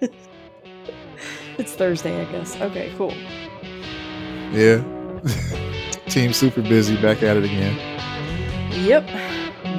[1.58, 2.60] it's Thursday, I guess.
[2.60, 3.12] Okay, cool.
[4.52, 4.82] Yeah.
[6.06, 7.76] Team super busy back at it again.
[8.84, 9.04] Yep.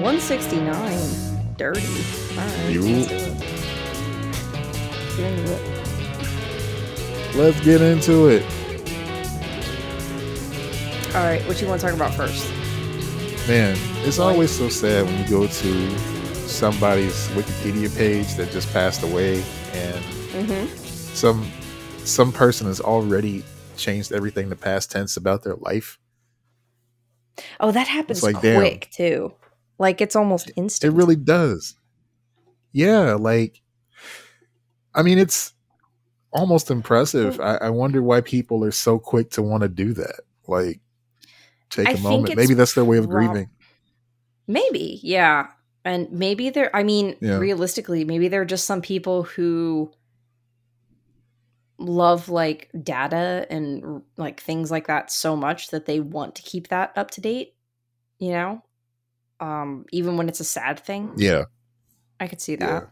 [0.02, 1.55] 169.
[1.58, 1.82] Dirty.
[2.38, 2.70] Alright.
[2.71, 3.38] You- Let's do it.
[5.18, 5.62] Get into it.
[7.36, 8.44] Let's get into it.
[11.16, 12.48] Alright, what you want to talk about first?
[13.48, 13.76] Man,
[14.06, 16.00] it's always so sad when you go to
[16.48, 19.44] somebody's Wikipedia page that just passed away
[19.74, 20.68] and Mm-hmm.
[21.14, 21.52] some
[22.05, 23.44] some person has already
[23.77, 25.98] changed everything to past tense about their life.
[27.60, 28.60] Oh, that happens like, damn.
[28.60, 29.34] quick too.
[29.80, 30.94] Like it's almost instant.
[30.94, 31.76] It really does.
[32.72, 33.62] Yeah, like
[34.94, 35.54] I mean it's
[36.32, 37.40] almost impressive.
[37.40, 40.22] I, I wonder why people are so quick to want to do that.
[40.48, 40.80] Like
[41.70, 42.36] take I a moment.
[42.36, 43.49] Maybe that's their way of grieving.
[44.48, 45.48] Maybe, yeah.
[45.89, 47.38] And maybe there, I mean, Yeah.
[47.38, 49.91] realistically, maybe there are just some people who
[51.79, 56.68] love like data and like things like that so much that they want to keep
[56.68, 57.55] that up to date,
[58.20, 58.62] you know?
[59.40, 61.12] Um, even when it's a sad thing.
[61.18, 61.46] Yeah.
[62.20, 62.81] I could see Yeah.
[62.81, 62.91] that.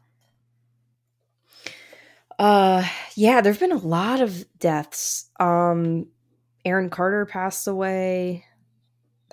[2.39, 5.29] Uh yeah, there've been a lot of deaths.
[5.39, 6.07] Um
[6.65, 8.43] Aaron Carter passed away.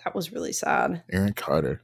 [0.05, 1.03] That was really sad.
[1.11, 1.81] Aaron Carter.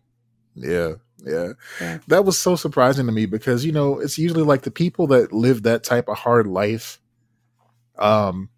[0.55, 0.95] Yeah,
[1.25, 1.53] yeah.
[1.81, 1.99] Yeah.
[2.09, 5.33] That was so surprising to me because, you know, it's usually like the people that
[5.33, 7.01] live that type of hard life,
[7.99, 8.49] um,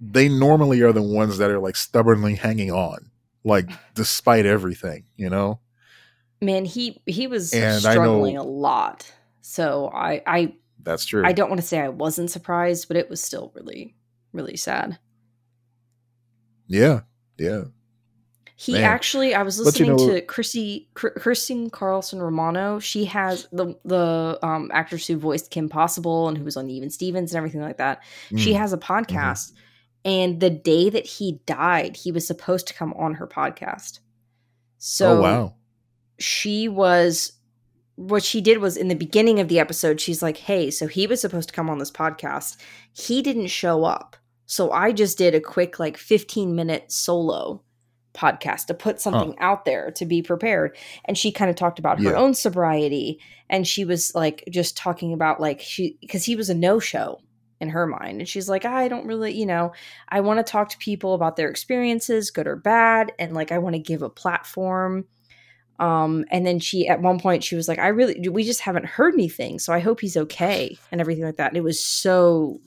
[0.00, 3.10] they normally are the ones that are like stubbornly hanging on,
[3.44, 5.60] like despite everything, you know?
[6.42, 9.10] Man, he he was And struggling know- a lot.
[9.40, 11.24] So I I That's true.
[11.24, 13.94] I don't want to say I wasn't surprised, but it was still really
[14.32, 14.98] really sad.
[16.68, 17.00] Yeah,
[17.38, 17.64] yeah.
[18.58, 18.84] He Man.
[18.84, 22.78] actually, I was But you listening know- to Chrissy, Chr- Christy Carlson Romano.
[22.78, 26.88] She has the the um, actress who voiced Kim Possible and who was on Even
[26.88, 28.02] Stevens and everything like that.
[28.36, 28.56] She Mm.
[28.58, 29.52] has a podcast,
[30.06, 33.98] and the day that he died, he was supposed to come on her podcast.
[34.78, 35.54] So oh, wow.
[36.18, 37.32] she was
[37.96, 41.06] what she did was in the beginning of the episode she's like hey so he
[41.06, 42.58] was supposed to come on this podcast
[42.92, 47.62] he didn't show up so i just did a quick like 15 minute solo
[48.16, 50.76] podcast to put something out there to be prepared.
[51.04, 52.18] And she kind of talked about her Yeah.
[52.18, 56.54] own sobriety and she was like just talking about like she because he was a
[56.54, 57.20] no show
[57.60, 58.20] in her mind.
[58.20, 59.72] And she's like i don't really you know
[60.08, 63.58] i want to talk to people about their experiences good or bad and like i
[63.58, 65.04] want to give a platform.
[65.78, 68.86] Um and then she at one point she was like i really we just haven't
[68.86, 71.48] heard anything so i hope he's okay and everything like that.
[71.50, 72.60] And it was so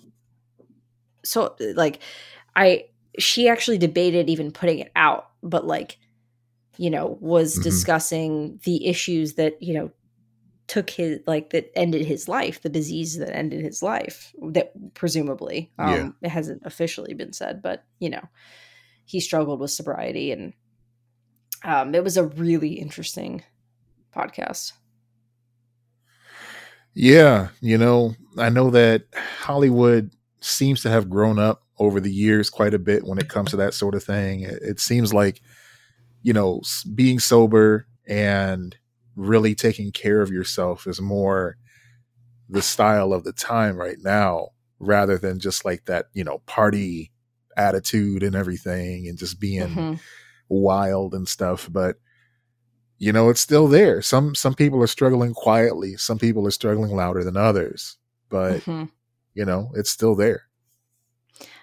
[1.23, 1.99] so like
[2.55, 2.85] i
[3.17, 5.97] she actually debated even putting it out but like
[6.77, 7.63] you know was Mhm.
[7.63, 9.91] discussing the issues that you know
[10.67, 15.71] took his like that ended his life the disease that ended his life that presumably
[15.79, 16.09] um Yeah.
[16.21, 18.21] it hasn't officially been said but you know
[19.05, 20.53] he struggled with sobriety and
[21.63, 23.43] um it was a really interesting
[24.15, 24.73] podcast
[26.93, 30.11] Yeah, you know, I know that Hollywood
[30.41, 33.57] seems to have grown up over the years quite a bit when it comes to
[33.57, 34.41] that sort of thing.
[34.41, 35.41] It, it seems like,
[36.21, 36.61] you know,
[36.95, 38.75] being sober and
[39.15, 41.57] really taking care of yourself is more
[42.49, 47.11] the style of the time right now rather than just like that, you know, party
[47.57, 49.99] attitude and everything and just being Mhm.
[50.47, 51.97] wild and stuff but
[52.97, 56.91] you know it's still there some some people are struggling quietly some people are struggling
[56.95, 57.97] louder than others
[58.29, 58.89] but Mhm.
[59.33, 60.43] you know it's still there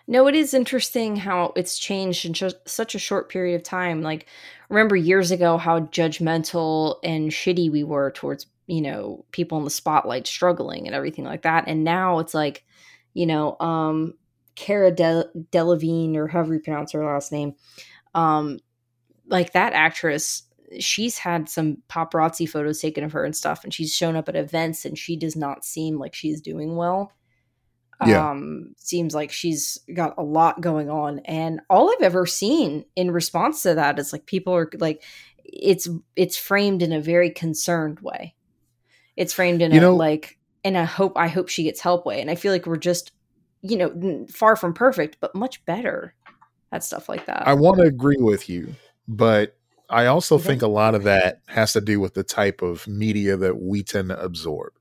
[0.08, 4.02] No, it is interesting how it's changed in ju- such a short period of time.
[4.02, 4.26] Like,
[4.68, 9.70] remember years ago how judgmental and shitty we were towards, you know, people in the
[9.70, 11.64] spotlight struggling and everything like that.
[11.66, 12.64] And now it's like,
[13.14, 14.14] you know, um,
[14.54, 17.54] Cara De- Delevingne or however you pronounce her last name,
[18.14, 18.60] um,
[19.26, 20.44] like that actress,
[20.78, 24.36] she's had some paparazzi photos taken of her and stuff, and she's shown up at
[24.36, 27.12] events, and she does not seem like she's doing well
[28.04, 28.30] Yeah.
[28.30, 31.20] um seems like she's got a lot going on.
[31.20, 35.02] And all i've ever seen in response to that is like people are like
[35.44, 38.34] it's it's framed in a very concerned way.
[39.16, 42.04] It's framed in You a know- like in a hope i hope she gets help
[42.04, 42.20] way.
[42.20, 43.12] And i feel like we're just
[43.62, 46.14] you know far from perfect but much better
[46.72, 47.46] at stuff like that.
[47.46, 48.74] I want to agree with you
[49.08, 49.56] but
[49.88, 53.36] i also think a lot of that has to do with the type of media
[53.36, 54.72] that we tend to absorb.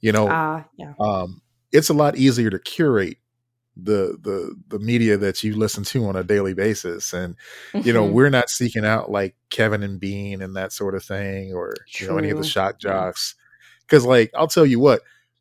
[0.00, 0.94] You know ah yeah.
[0.98, 1.41] um,
[1.72, 3.18] it's a lot easier to curate
[3.76, 7.34] the the the media that you listen to on a daily basis and
[7.72, 8.12] you know Mhm.
[8.12, 12.06] we're not seeking out like kevin and bean and that sort of thing or you
[12.06, 13.34] know any of the shock jocks
[13.86, 15.00] because like i'll tell you what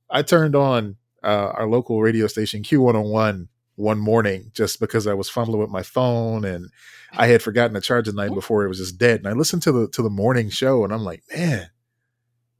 [0.10, 5.30] i turned on uh, our local radio station Q101 one morning just because I was
[5.30, 6.69] fumbling with my phone and
[7.13, 9.19] I had forgotten to charge the night before it was just dead.
[9.19, 11.69] And I listened to the to the morning show and I'm like, man,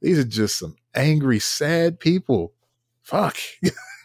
[0.00, 2.52] these are just some angry, sad people.
[3.02, 3.36] Fuck.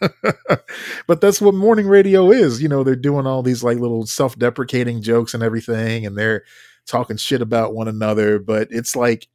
[1.06, 2.62] but that's what morning radio is.
[2.62, 6.44] You know, they're doing all these like little self-deprecating jokes and everything, and they're
[6.86, 8.38] talking shit about one another.
[8.38, 9.28] But it's like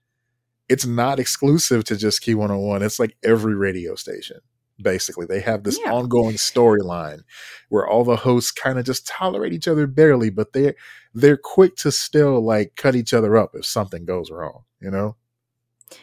[0.69, 2.81] it's not exclusive to just Q101.
[2.81, 4.39] It's like every radio station
[4.81, 5.25] basically.
[5.25, 5.92] They have this yeah.
[5.92, 7.21] ongoing storyline
[7.69, 10.75] where all the hosts kind of just tolerate each other barely, but they're
[11.13, 15.16] they're quick to still like cut each other up if something goes wrong, you know?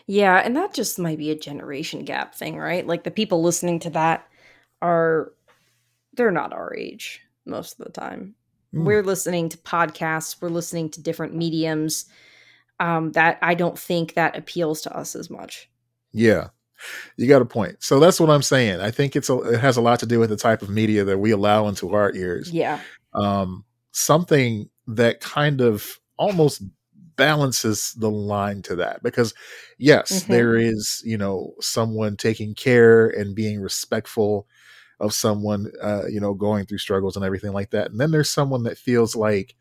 [0.07, 2.87] Yeah, and that just might be a generation gap thing, right?
[2.87, 4.27] Like the people listening to that
[4.83, 5.33] are
[6.15, 8.35] they're not our age most of the time.
[8.75, 8.85] Mm.
[8.85, 12.07] We're listening to podcasts, we're listening to different mediums.
[12.79, 15.69] Um, that I don't think that appeals to us as much.
[16.13, 16.49] Yeah,
[17.17, 17.77] you got a point.
[17.81, 18.81] So that's what I'm saying.
[18.81, 21.05] I think it's a, it has a lot to do with the type of media
[21.05, 22.51] that we allow into our ears.
[22.51, 22.81] Yeah.
[23.13, 26.63] Um, something that kind of almost
[27.21, 29.35] balances the line to that because
[29.77, 30.33] yes, mm-hmm.
[30.33, 34.47] there is, you know, someone taking care and being respectful
[35.01, 37.91] of someone uh, you know, going through struggles and everything like that.
[37.91, 39.55] And then there's someone that feels like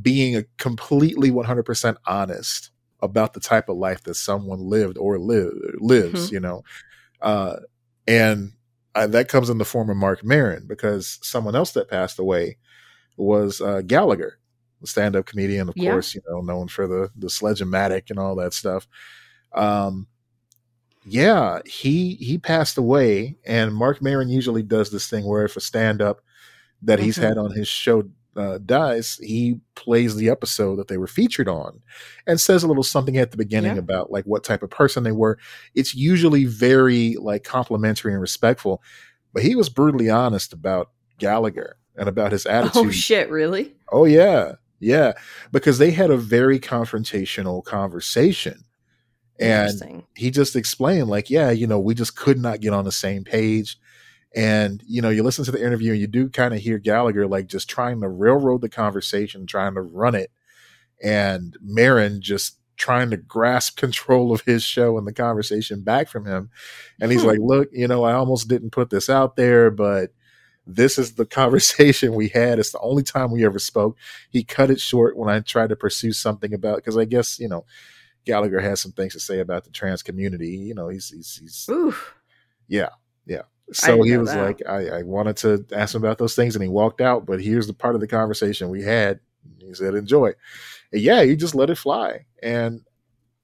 [0.00, 2.70] being a completely 100% honest
[3.02, 6.34] about the type of life that someone lived or live, lives, mm-hmm.
[6.34, 6.64] you know.
[7.20, 7.56] Uh,
[8.06, 8.52] and
[8.94, 12.56] uh, that comes in the form of Marc Maron because someone else that passed away
[13.18, 14.38] was uh, Gallagher,
[14.84, 15.90] the stand-up comedian, of yeah.
[15.90, 18.86] course, you know, known for the the sledge-o-matic and all that stuff.
[19.52, 20.06] Um,
[21.06, 25.60] yeah, he he passed away, and Marc Maron usually does this thing where if a
[25.60, 26.20] stand-up
[26.82, 27.06] that mm-hmm.
[27.06, 28.04] he's had on his show
[28.36, 31.80] uh, dies, he plays the episode that they were featured on
[32.26, 33.78] and says a little something at the beginning yeah.
[33.78, 35.38] about like what type of person they were.
[35.74, 38.82] It's usually very like complimentary and respectful,
[39.32, 42.86] but he was brutally honest about Gallagher and about his oh, attitude.
[42.86, 43.74] Oh shit, really?
[43.92, 44.54] Oh yeah.
[44.80, 45.12] Yeah,
[45.52, 48.64] because they had a very confrontational conversation.
[49.40, 52.92] And he just explained like, yeah, you know, we just could not get on the
[52.92, 53.78] same page
[54.34, 57.26] and you know, you listen to the interview and you do kind of hear Gallagher
[57.26, 60.30] like just trying to railroad the conversation, trying to run it,
[61.02, 66.26] and Maron just trying to grasp control of his show and the conversation back from
[66.26, 66.50] him.
[67.00, 67.28] And he's hmm.
[67.28, 70.10] like, "Look, you know, I almost didn't put this out there, but."
[70.66, 72.58] This is the conversation we had.
[72.58, 73.96] It's the only time we ever spoke.
[74.30, 77.48] He cut it short when I tried to pursue something about because I guess you
[77.48, 77.64] know
[78.24, 80.50] Gallagher has some things to say about the trans community.
[80.50, 82.14] You know, he's he's, he's Oof.
[82.68, 82.90] yeah,
[83.26, 83.42] yeah.
[83.72, 84.42] So he was that.
[84.42, 87.24] like, I, I wanted to ask him about those things, and he walked out.
[87.24, 89.20] But here's the part of the conversation we had.
[89.58, 90.32] He said, "Enjoy."
[90.92, 92.82] And yeah, he just let it fly, and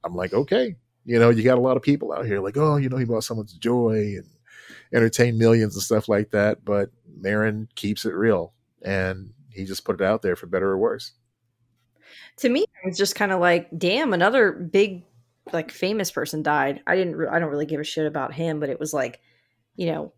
[0.04, 2.76] I'm like, okay, you know, you got a lot of people out here like, oh,
[2.76, 4.26] you know, he brought someone's joy and
[4.92, 6.64] entertained millions and stuff like that.
[6.64, 8.52] But Maron keeps it real,
[8.82, 11.12] and he just put it out there for better or worse.
[12.38, 15.04] To me, it was just kind of like, damn, another big,
[15.52, 16.82] like, famous person died.
[16.86, 19.20] I didn't, re- I don't really give a shit about him, but it was like
[19.80, 20.12] you know,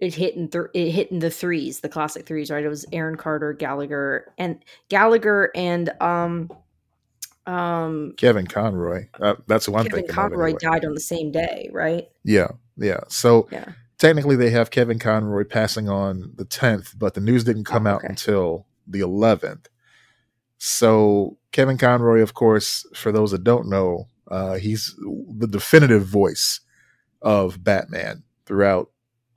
[0.00, 2.62] it hit in th- it hit in the threes, the classic threes, right?
[2.62, 6.50] It was Aaron Carter, Gallagher, and Gallagher and um
[7.46, 9.06] um Kevin Conroy.
[9.18, 9.92] Uh, that's one thing.
[10.02, 10.14] Kevin.
[10.14, 10.58] Conroy anyway.
[10.60, 12.08] died on the same day, right?
[12.22, 13.00] Yeah, yeah.
[13.08, 13.72] So yeah.
[14.02, 17.94] Technically, they have Kevin Conroy passing on the tenth, but the news didn't come oh,
[17.94, 18.06] okay.
[18.06, 19.68] out until the eleventh.
[20.58, 24.94] So Kevin Conroy, of course, for those that don't know, uh, he's
[25.38, 26.60] the definitive voice
[27.20, 28.90] of Batman throughout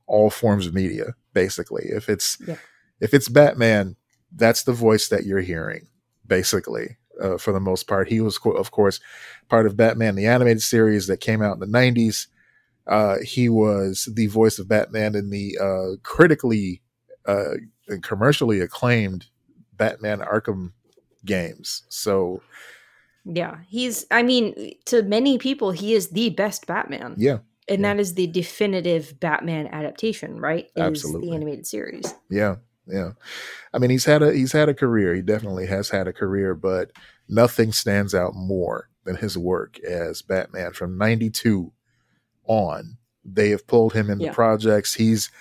[0.08, 2.58] all forms of media basically if it's yeah.
[3.00, 3.96] if it's batman
[4.36, 5.88] that's the voice that you're hearing
[6.26, 9.00] basically uh, for the most part he was of course
[9.50, 12.28] part of batman the animated series that came out in the 90s
[12.88, 16.82] uh, he was the voice of batman in the uh, critically
[17.28, 17.54] uh,
[17.88, 19.28] and commercially acclaimed
[19.74, 20.72] batman arkham
[21.26, 22.42] games so
[23.26, 27.94] yeah he's i mean to many people he is the best batman yeah and yeah.
[27.94, 30.66] that is the definitive Batman adaptation, right?
[30.76, 31.30] Is Absolutely.
[31.30, 32.14] the animated series.
[32.30, 32.56] Yeah,
[32.88, 33.12] yeah.
[33.74, 35.16] I mean, he's had a he's had a career.
[35.16, 36.92] He definitely has had a career, but
[37.28, 41.72] nothing stands out more than his work as Batman from '92
[42.48, 42.98] on.
[43.24, 44.34] They have pulled him into yeah.
[44.34, 44.94] projects.
[44.94, 45.32] He's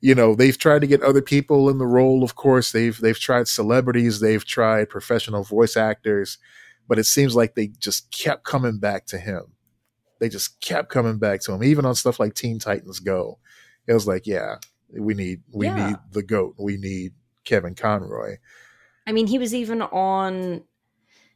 [0.00, 3.18] you know they've tried to get other people in the role of course they've they've
[3.18, 6.36] tried celebrities they've tried professional voice actors
[6.86, 9.54] but it seems like they just kept coming back to him
[10.24, 13.38] they just kept coming back to him, even on stuff like Teen Titans Go.
[13.86, 14.56] It was like, yeah,
[14.90, 15.88] we need we yeah.
[15.88, 16.54] need the goat.
[16.58, 17.12] We need
[17.44, 18.38] Kevin Conroy.
[19.06, 20.62] I mean, he was even on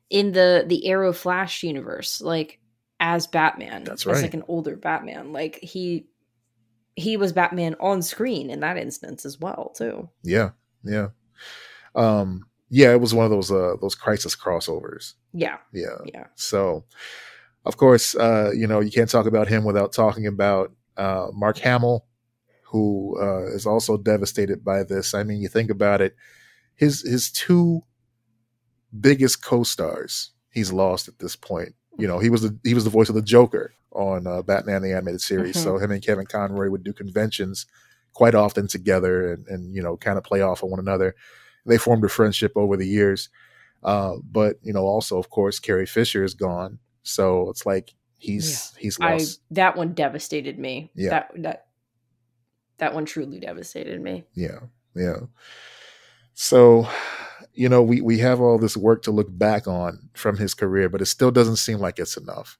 [0.09, 2.58] in the the Arrow Flash universe, like
[3.01, 3.85] as Batman.
[3.85, 4.17] That's right.
[4.17, 5.33] As like an older Batman.
[5.33, 6.07] Like he
[6.97, 10.09] he was Batman on screen in that instance as well, too.
[10.25, 10.51] Yeah,
[10.83, 11.09] yeah,
[11.95, 12.93] um, yeah.
[12.93, 15.15] It was one of those uh, those crisis crossovers.
[15.33, 15.99] Yeah, Yeah.
[16.07, 16.85] yeah, So,
[17.65, 21.59] of course, uh, you know you can't talk about him without talking about uh, Mark
[21.59, 22.05] Hamill,
[22.65, 25.15] who uh, is also devastated by this.
[25.15, 26.17] I mean, you think about it,
[26.75, 27.83] his his two
[28.99, 31.75] biggest co-stars he's lost at this point.
[31.99, 34.83] You know, he was the he was the voice of the Joker on uh, Batman
[34.83, 35.57] the animated series.
[35.57, 35.63] Mhm.
[35.63, 37.67] So him and Kevin Conroy would do conventions
[38.13, 41.15] quite often together, and and you know, kind of play off of one another.
[41.67, 43.29] They formed a friendship over the years.
[43.83, 48.75] Uh, but you know, also of course, Carrie Fisher is gone, so it's like he's
[48.77, 49.41] he's I lost.
[49.53, 50.91] that one devastated me.
[50.95, 51.11] Yeah.
[51.11, 51.67] That that
[52.79, 54.25] that one truly devastated me.
[54.35, 54.61] Yeah,
[54.95, 55.21] yeah.
[56.35, 56.89] So,
[57.59, 60.89] you know, we we have all this work to look back on from his career,
[60.89, 62.57] but it still doesn't seem like it's enough.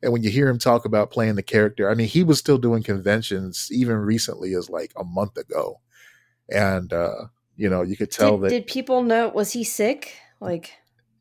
[0.00, 2.56] And when you hear him talk about playing the character, I mean, he was still
[2.56, 5.80] doing conventions even recently as like a month ago.
[6.48, 7.24] And uh,
[7.56, 10.14] you know, you could tell Did, that did people know was he sick?
[10.38, 10.70] Like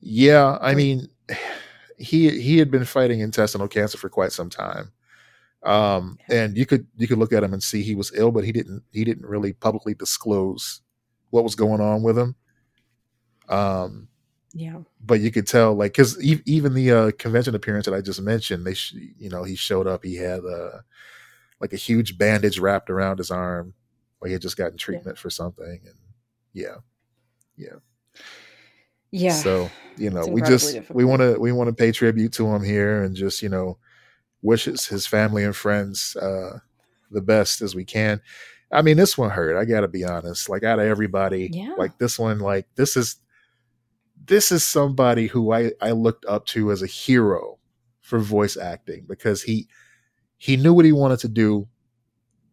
[0.02, 1.08] Yeah, I mean,
[1.98, 4.92] he he had been fighting intestinal cancer for quite some time,
[5.64, 8.44] um, and you could you could look at him and see he was ill, but
[8.44, 10.82] he didn't he didn't really publicly disclose
[11.32, 12.36] what was going on with him.
[13.50, 14.08] Um,
[14.54, 14.80] yeah.
[15.06, 18.22] but you could tell, like, because e- even the uh, convention appearance that I just
[18.22, 20.80] mentioned, they sh- you know he showed up, he had uh,
[21.60, 23.74] like a huge bandage wrapped around his arm,
[24.22, 25.96] like he had just gotten treatment for something, and
[26.54, 26.76] yeah,
[27.58, 27.76] Yeah.
[29.12, 29.34] Yeah.
[29.34, 32.64] So you know, we just we want to we want to pay tribute to him
[32.64, 33.78] here and just you know
[34.42, 36.60] wishes his, his family and friends uh,
[37.12, 38.22] the best as we can.
[38.72, 39.56] I mean, this one hurt.
[39.58, 40.50] I got to be honest.
[40.50, 41.74] Like out of everybody, Yeah.
[41.78, 43.18] like this one, like this is
[44.28, 47.60] this is somebody who I I looked up to as a hero
[48.02, 49.68] for voice acting because he
[50.38, 51.68] he knew what he wanted to do.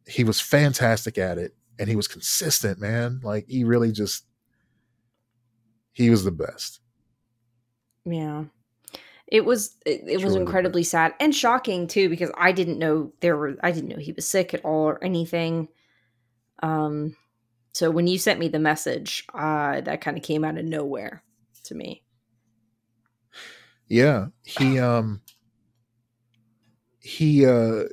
[0.06, 2.80] He was fantastic at it, and he was consistent.
[2.80, 4.24] Man, like he really just
[5.92, 6.80] he was the best.
[8.04, 8.44] Yeah.
[9.26, 13.36] It was it, it was incredibly sad and shocking too because I didn't know there
[13.36, 15.68] were I didn't know he was sick at all or anything.
[16.62, 17.16] Um
[17.72, 21.22] so when you sent me the message, uh that kind of came out of nowhere
[21.64, 22.02] to me.
[23.88, 25.22] Yeah, he um
[27.00, 27.84] he uh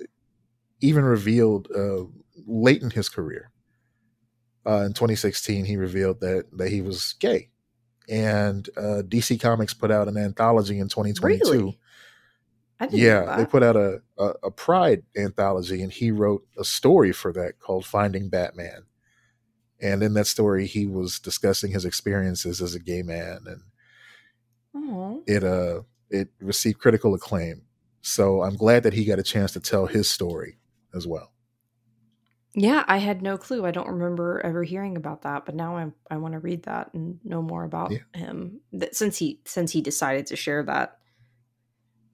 [0.81, 2.05] even revealed uh
[2.47, 3.51] late in his career.
[4.65, 7.49] Uh in 2016 he revealed that that he was gay.
[8.09, 11.43] And uh DC Comics put out an anthology in 2022.
[11.51, 11.79] Really?
[12.79, 16.45] I didn't know Yeah, they put out a, a a Pride anthology, and he wrote
[16.57, 18.83] a story for that called "Finding Batman."
[19.81, 23.61] And in that story, he was discussing his experiences as a gay man, and
[24.73, 25.19] Aw.
[25.25, 27.63] it uh it received critical acclaim.
[28.01, 30.57] So I'm glad that he got a chance to tell his story
[30.93, 31.33] as well.
[32.55, 33.65] Yeah, I had no clue.
[33.65, 36.93] I don't remember ever hearing about that, but now I I want to read that
[36.93, 37.99] and know more about Yeah.
[38.13, 40.99] him That since he since he decided to share that,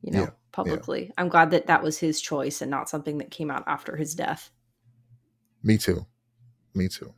[0.01, 1.11] you know, Yeah, publicly.
[1.17, 4.15] I'm glad that that was his choice and not something that came out after his
[4.15, 4.51] death.
[5.63, 6.05] Me too.
[6.75, 7.13] Me too.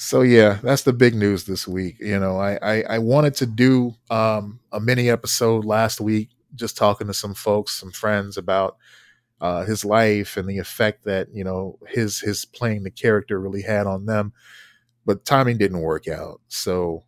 [0.00, 1.96] So yeah, that's the big news this week.
[1.98, 6.76] You know, I I, I wanted to do um, a mini episode last week, just
[6.76, 8.76] talking to some folks, some friends about
[9.40, 13.62] uh, his life and the effect that you know his his playing the character really
[13.62, 14.32] had on them.
[15.04, 17.04] But timing didn't work out, so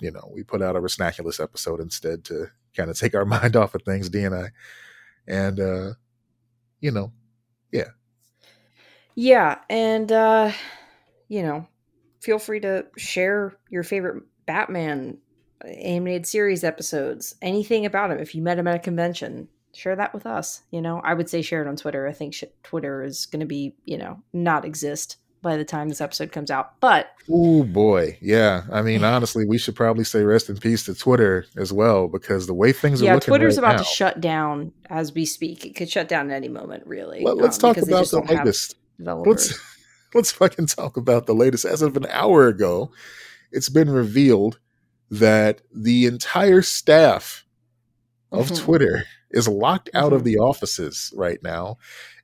[0.00, 3.54] you know we put out a Resnaculous episode instead to kind of take our mind
[3.54, 4.48] off of things, D and I,
[5.28, 5.92] and uh,
[6.80, 7.12] you know,
[7.72, 7.90] Yeah,
[9.14, 10.52] yeah, and uh
[11.28, 11.66] you know,
[12.20, 15.18] feel free to share your favorite Batman
[15.64, 19.48] animated series episodes, anything about him if you met him at a convention.
[19.74, 21.00] Share that with us, you know.
[21.04, 22.06] I would say share it on Twitter.
[22.06, 25.90] I think sh- Twitter is going to be, you know, not exist by the time
[25.90, 26.80] this episode comes out.
[26.80, 28.62] But Oh boy, yeah.
[28.72, 32.46] I mean, honestly, we should probably say rest in peace to Twitter as well because
[32.46, 33.82] the way things are yeah, looking Twitter's right about now.
[33.82, 35.66] to shut down as we speak.
[35.66, 37.22] It could shut down at any moment, really.
[37.22, 38.76] Let, us um, talk about the latest.
[38.98, 39.75] Let's
[40.14, 41.64] let's fucking talk about the latest.
[41.64, 42.90] As of an hour ago,
[43.52, 44.58] it's been revealed
[45.10, 47.44] that the entire staff
[48.32, 48.56] of Mhm.
[48.58, 50.24] Twitter is locked out of Mhm.
[50.24, 51.78] the offices right now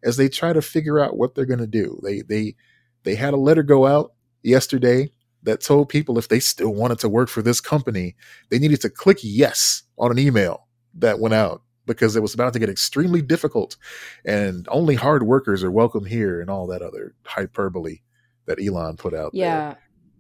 [0.05, 2.01] as they try to figure out what they're going to do.
[2.03, 2.57] They they
[3.05, 5.11] they had a letter go out yesterday
[5.45, 8.17] that told people if they still wanted to work for this company,
[8.51, 12.53] they needed to click yes on an email that went out because it was about
[12.53, 13.77] to get extremely difficult
[14.25, 17.99] and only hard workers are welcome here and all that other hyperbole
[18.47, 19.41] that Elon put out there.
[19.41, 19.75] Yeah.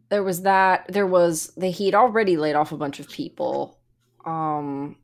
[0.08, 0.86] There was that.
[0.88, 3.78] There was the he'd already laid off a bunch of people.
[4.24, 4.96] Um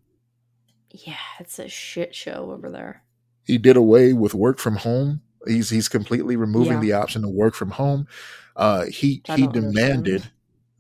[0.90, 3.02] yeah, it's a shit show over there.
[3.44, 6.80] He did away with work from home He's he's completely removing Yeah.
[6.80, 8.06] the option to work from home.
[8.56, 10.04] Uh, he I he don't understand.
[10.04, 10.30] demanded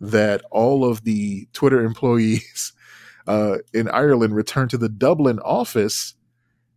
[0.00, 2.72] that all of the Twitter employees
[3.28, 6.14] uh, in Ireland return to the Dublin office,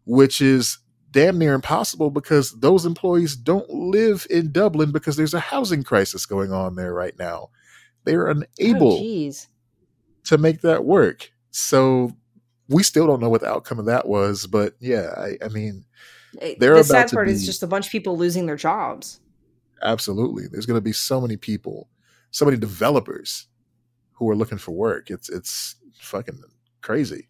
[0.06, 0.78] which is
[1.10, 6.26] damn near impossible because those employees don't live in Dublin because there's a housing crisis
[6.26, 7.50] going on there right now.
[8.04, 9.48] They're Oh, unable jeez.
[10.26, 11.32] to make that work.
[11.52, 12.16] So
[12.70, 15.84] we still don't know what the outcome of that was, but yeah, I, I mean,
[16.60, 19.20] They're the sad part is just a bunch of people losing their jobs.
[19.84, 20.48] absolutely.
[20.48, 21.90] There's going to be so many people,
[22.32, 23.48] so many developers
[24.14, 25.10] who are looking for work.
[25.10, 26.42] It's it's fucking
[26.82, 27.28] crazy.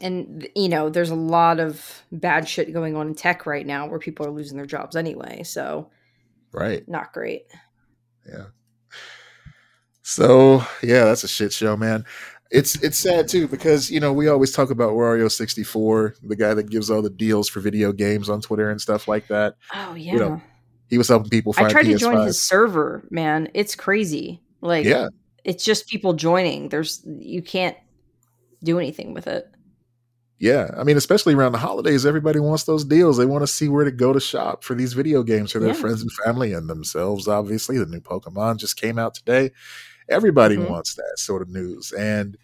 [0.00, 3.86] And you know, there's a lot of bad shit going on in tech right now
[3.86, 5.42] where people are losing their jobs anyway.
[5.44, 5.90] So
[6.52, 6.86] Right.
[6.88, 7.44] not great.
[8.28, 8.46] Yeah.
[10.02, 12.04] So yeah, that's a shit show, man.
[12.50, 16.36] It's it's sad too because you know we always talk about Wario sixty four, the
[16.36, 19.56] guy that gives all the deals for video games on Twitter and stuff like that.
[19.74, 20.12] Oh yeah.
[20.12, 20.42] You know,
[20.88, 23.48] He was helping people find I tried to join his server, man.
[23.54, 24.40] It's crazy.
[24.60, 25.08] Like Yeah,
[25.44, 26.68] it's just people joining.
[26.70, 27.76] There's you can't
[28.62, 29.46] do anything with it.
[30.38, 30.70] yeah.
[30.76, 33.16] I mean, especially around the holidays, everybody wants those deals.
[33.16, 35.68] They want to see where to go to shop for these video games for their
[35.74, 35.80] Yeah.
[35.80, 37.28] friends and family and themselves.
[37.28, 39.50] Obviously, the new Pokemon just came out today.
[40.08, 40.68] Everybody Mhm.
[40.70, 42.36] wants that sort of news, and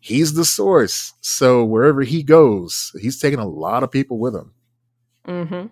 [0.00, 1.12] he's the source.
[1.20, 4.52] So wherever he goes, he's taking a lot of people with him.
[5.28, 5.66] Mm-hmm.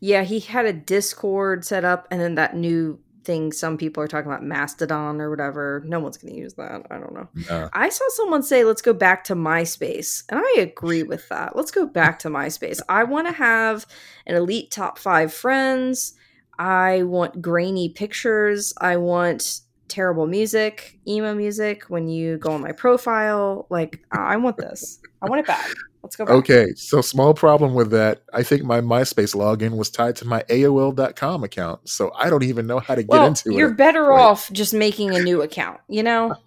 [0.00, 3.52] Yeah, he had a Discord set up, and then that new thing.
[3.52, 5.82] Some people are talking about Mastodon or whatever.
[5.86, 6.86] No one's going to use that.
[6.90, 7.28] I don't know.
[7.72, 10.24] I saw someone say, let's go back to MySpace.
[10.28, 11.56] And I agree with that.
[11.56, 12.80] Let's go back to MySpace.
[12.88, 13.86] I want to have
[14.26, 16.14] an elite top five friends.
[16.58, 18.72] I want grainy pictures.
[18.80, 19.60] I want
[19.94, 23.66] terrible music, emo music when you go on my profile.
[23.70, 24.98] Like, I want this.
[25.22, 25.66] I want it back.
[26.02, 26.34] Let's go back.
[26.34, 28.22] okay, so small problem with that.
[28.34, 32.66] I think my MySpace login was tied to my AOL.com account, so I don't even
[32.66, 33.76] know how to get Well, into you're it.
[33.78, 34.20] better Right.
[34.20, 36.34] off just making a new account, you know?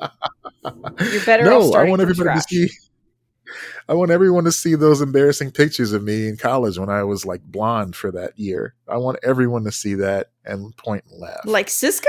[1.11, 2.69] You're better off no, I want everybody to see.
[3.89, 7.25] I want everyone to see those embarrassing pictures of me in college when I was
[7.25, 8.75] like blonde for that year.
[8.87, 11.39] I want everyone to see that and point and laugh.
[11.45, 12.03] Like Sisqo?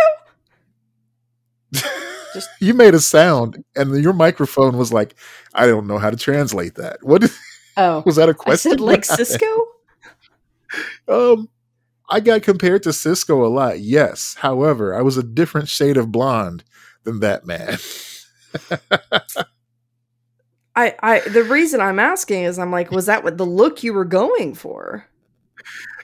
[2.39, 5.15] Just- you made a sound, and your microphone was like,
[5.55, 7.31] "I don't know how to translate that." What
[7.77, 8.03] Oh.
[8.05, 8.73] was that a question?
[8.73, 9.65] I said like Sisqo?
[11.07, 11.49] Um,
[12.11, 13.81] I got compared to Sisqo a lot.
[13.81, 16.65] Yes, however, I was a different shade of blonde
[17.05, 17.79] than that man.
[20.77, 23.93] I, I the reason I'm asking is I'm like, was that what the look you
[23.93, 25.07] were going for?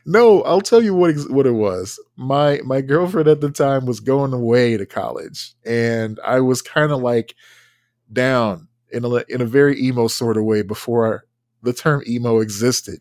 [0.06, 1.98] No, I'll tell you what ex- what it was.
[2.16, 6.92] My my girlfriend at the time was going away to college, and I was kind
[6.92, 7.34] of like
[8.12, 11.24] down in a in a very emo sort of way before
[11.62, 13.00] the term emo existed.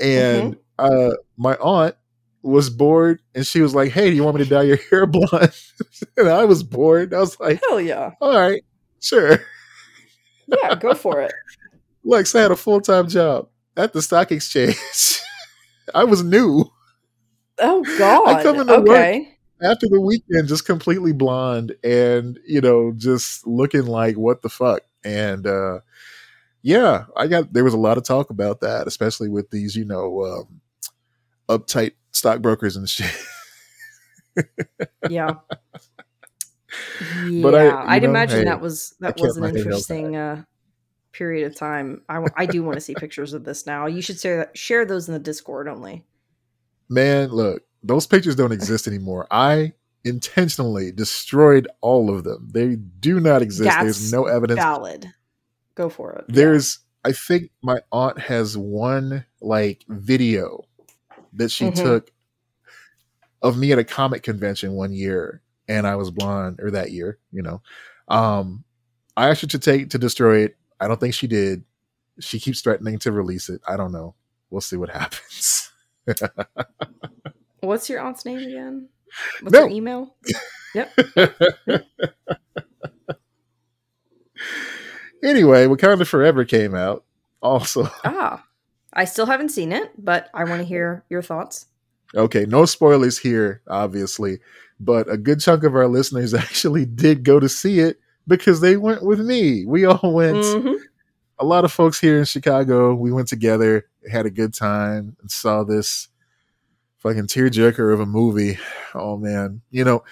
[0.00, 1.94] And uh, my aunt
[2.42, 5.06] was bored, and she was like, "Hey, do you want me to dye your hair
[5.06, 5.54] blonde?"
[6.16, 7.14] and I was bored.
[7.14, 8.12] I was like, Hell yeah.
[8.20, 8.62] "All right,
[9.00, 9.38] sure."
[10.46, 11.32] Yeah, go for it.
[12.04, 15.20] Lex, I had a full time job at the stock exchange.
[15.94, 16.70] I was new.
[17.58, 18.28] Oh god.
[18.28, 19.36] I come into work- okay.
[19.62, 24.82] after the weekend just completely blonde and you know just looking like what the fuck
[25.04, 25.78] and uh
[26.62, 29.84] yeah i got there was a lot of talk about that especially with these you
[29.84, 30.60] know um
[31.48, 33.14] uptight stockbrokers and shit
[35.08, 35.34] Yeah.
[37.26, 39.66] Yeah, But I, I'd know, imagine hey, that was that was an my head held
[39.66, 40.42] interesting uh,
[41.14, 42.02] period of time.
[42.08, 43.86] I, w- I do want to see pictures of this now.
[43.86, 46.04] You should share share those in the Discord only.
[46.90, 49.72] man look those pictures don't exist anymore i
[50.04, 55.10] intentionally destroyed all of them they do not exist That's there's no evidence Valid.
[55.74, 56.24] Go for it.
[56.28, 56.34] Yeah.
[56.34, 60.66] there's i think my aunt has one like video
[61.32, 61.74] that she Mhm.
[61.76, 62.10] took
[63.42, 67.18] of me at a comic convention one year and i was blonde or that year
[67.32, 67.60] you know
[68.08, 68.62] um
[69.16, 71.64] i asked her to take to destroy it i don't think she did
[72.20, 74.14] she keeps threatening to release it i don't know
[74.50, 75.70] we'll see what happens
[77.60, 78.88] What's your aunt's name again?
[79.40, 79.62] What's No.
[79.62, 80.14] her email?
[80.74, 80.92] Yep.
[85.22, 87.04] anyway wakanda forever came out
[87.40, 88.44] also Ah,
[88.92, 91.66] I still haven't seen it, but I want to hear your thoughts.
[92.14, 94.38] Okay, no spoilers here, obviously,
[94.78, 98.76] but a good chunk of our listeners actually did go to see it because they
[98.76, 99.64] went with me.
[99.66, 100.38] We all went.
[100.38, 100.78] Mhm.
[101.40, 105.30] A lot of folks here in Chicago, we went together, had a good time, and
[105.30, 106.08] saw this
[106.98, 108.58] fucking tearjerker of a movie.
[108.96, 110.04] Oh man, you know,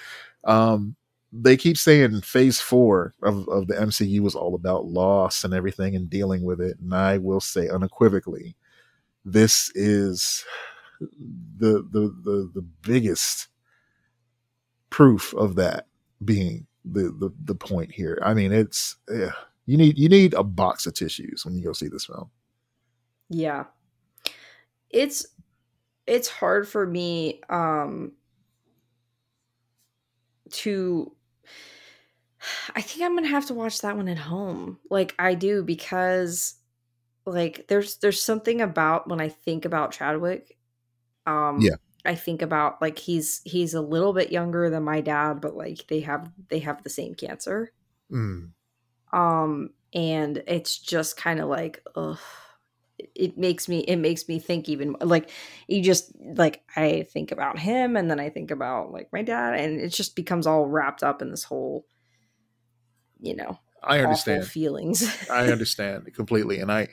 [0.45, 0.97] um,
[1.33, 5.95] they keep saying Phase Four of of the MCU was all about loss and everything
[5.97, 8.57] and dealing with it, and I will say unequivocally,
[9.25, 10.45] this is
[11.01, 13.49] the the the the biggest
[14.91, 15.87] proof of that
[16.25, 18.19] being the the the point here.
[18.25, 19.33] I mean, it's yeah,
[19.67, 22.31] you need you need a box of tissues when you go see this film.
[23.29, 23.65] Yeah.
[24.91, 25.27] It's
[26.07, 28.13] it's hard for me um
[30.51, 31.13] to
[32.75, 34.79] I think I'm going to have to watch that one at home.
[34.91, 36.55] Like I do because
[37.25, 40.59] like there's there's something about when I think about Chadwick
[41.27, 41.77] um Yeah.
[42.05, 45.87] I think about like he's he's a little bit younger than my dad but like
[45.89, 47.73] they have they have the same cancer.
[48.11, 48.51] Mm.
[49.13, 52.19] Um and it's just kind of like ugh
[53.15, 55.31] it makes me it makes me think even like
[55.67, 59.59] you just like I think about him and then I think about like my dad
[59.59, 61.85] and it just becomes all wrapped up in this whole
[63.21, 64.47] you know I understand.
[64.47, 65.29] feelings.
[65.31, 66.89] I understand completely, and I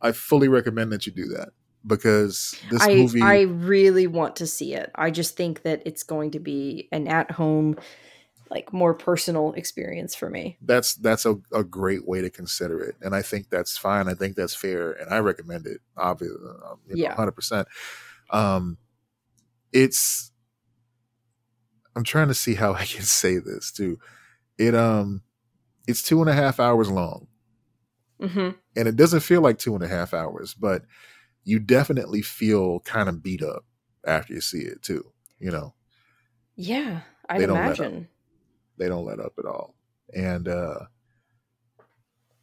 [0.00, 1.50] I fully recommend that you do that
[1.86, 3.22] because this I movie.
[3.22, 4.90] I really want to see it.
[4.94, 7.76] I just think that it's going to be an at home
[8.48, 10.56] like more personal experience for me.
[10.62, 14.08] that's that's a, a great way to consider it, and I think that's fine.
[14.08, 15.80] I think that's fair, and I recommend it.
[15.96, 17.14] Obviously, know, Yeah.
[17.14, 17.66] hundred percent.
[18.30, 18.78] Um,
[19.72, 20.30] it's.
[21.96, 23.98] I'm trying to see how I can say this too.
[24.58, 25.22] It um,
[25.88, 27.26] it's two and a half hours long.
[28.20, 30.82] hmm and it doesn't feel like two and a half hours, but
[31.46, 33.64] you definitely feel kind of beat up
[34.06, 35.12] after you see it too.
[35.40, 35.74] You know,
[36.56, 37.88] Yeah, I'd They don't let up.
[37.88, 38.08] imagine.
[38.78, 39.74] they don't let up at all,
[40.14, 40.80] and uh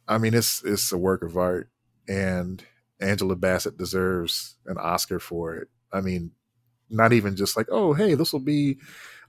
[0.08, 1.70] I mean it's it's a work of art,
[2.08, 2.64] and
[3.00, 5.68] Angela Bassett deserves an Oscar for it.
[5.92, 6.32] I mean,
[6.90, 8.78] not even just like, oh, hey, this will be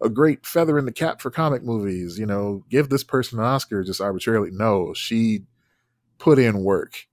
[0.02, 2.20] a great feather in the cap for comic movies.
[2.20, 4.52] You know, give this person an Oscar just arbitrarily.
[4.52, 5.46] No, she
[6.20, 7.08] put in work.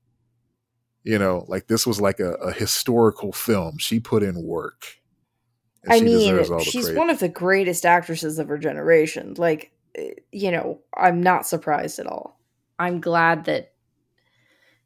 [1.04, 3.78] You know, like this was like a, a historical film.
[3.78, 4.84] She put in work.
[5.88, 6.98] I she mean, deserves all the she's credit.
[6.98, 9.34] one of the greatest actresses of her generation.
[9.36, 12.38] Like, eh, you know, I'm not surprised at all.
[12.78, 13.72] I'm glad that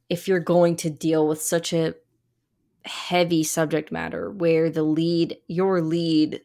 [0.09, 1.95] if you're going to deal with such a
[2.85, 6.41] heavy subject matter where the lead, your lead,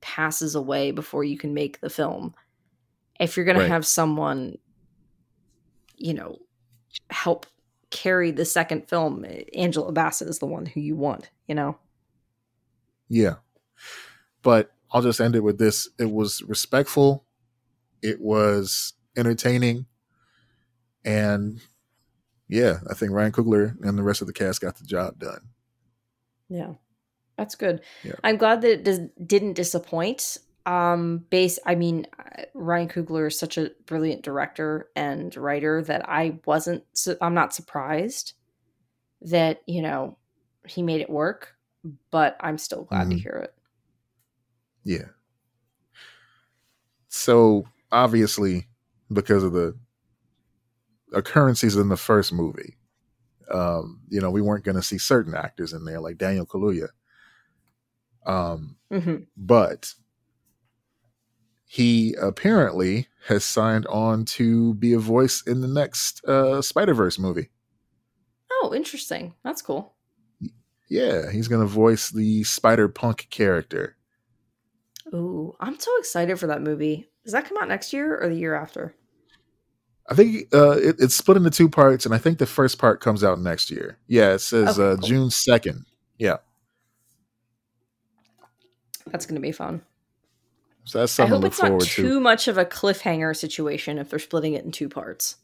[0.00, 2.34] passes away before you can make the film,
[3.18, 3.64] if you're going Right.
[3.64, 4.56] to have someone,
[5.96, 6.38] you know,
[7.10, 7.46] help
[7.90, 11.78] carry the second film, Angela Bassett is the one who you want, you know?
[13.08, 13.36] Yeah.
[14.42, 15.88] But I'll just end it with this.
[15.98, 17.24] It was respectful.
[18.02, 19.86] It was entertaining.
[21.04, 21.60] And
[22.48, 25.40] yeah, I think Ryan Coogler and the rest of the cast got the job done.
[26.48, 26.74] Yeah,
[27.36, 27.80] that's good.
[28.04, 28.14] Yeah.
[28.22, 30.38] I'm glad that it does, didn't disappoint.
[30.66, 31.58] Um, base.
[31.64, 36.84] I mean, uh, Ryan Coogler is such a brilliant director and writer that I wasn't.
[36.92, 38.34] Su- I'm not surprised
[39.22, 40.18] that you know
[40.66, 41.54] he made it work,
[42.10, 43.20] but I'm still glad to Mhm.
[43.20, 43.54] hear it.
[44.84, 45.08] Yeah.
[47.08, 48.66] So obviously,
[49.12, 49.76] because of the
[51.12, 52.76] occurrences in the first movie,
[53.50, 56.88] um, you know, we weren't going to see certain actors in there like Daniel Kaluuya.
[58.24, 59.92] Um, hmm but
[61.66, 67.18] he apparently has signed on to be a voice in the next uh, Spider Verse
[67.18, 67.50] movie.
[68.50, 69.34] Oh, interesting.
[69.44, 69.94] That's cool.
[70.88, 73.96] Yeah, he's going to voice the Spider Punk character.
[75.12, 77.08] Ooh, I'm so excited for that movie.
[77.24, 78.94] Does that come out next year or the year after?
[80.08, 83.00] I think uh, it, it's split into two parts, and I think the first part
[83.00, 83.98] comes out next year.
[84.06, 85.08] Yeah, it says Okay, uh, cool.
[85.08, 85.84] June second.
[86.18, 86.36] Yeah.
[89.10, 89.82] That's going to be fun.
[90.86, 92.20] So that's I something to hope look it's not too to.
[92.20, 95.36] much of a cliffhanger situation if they're splitting it in two parts.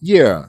[0.00, 0.46] Yeah,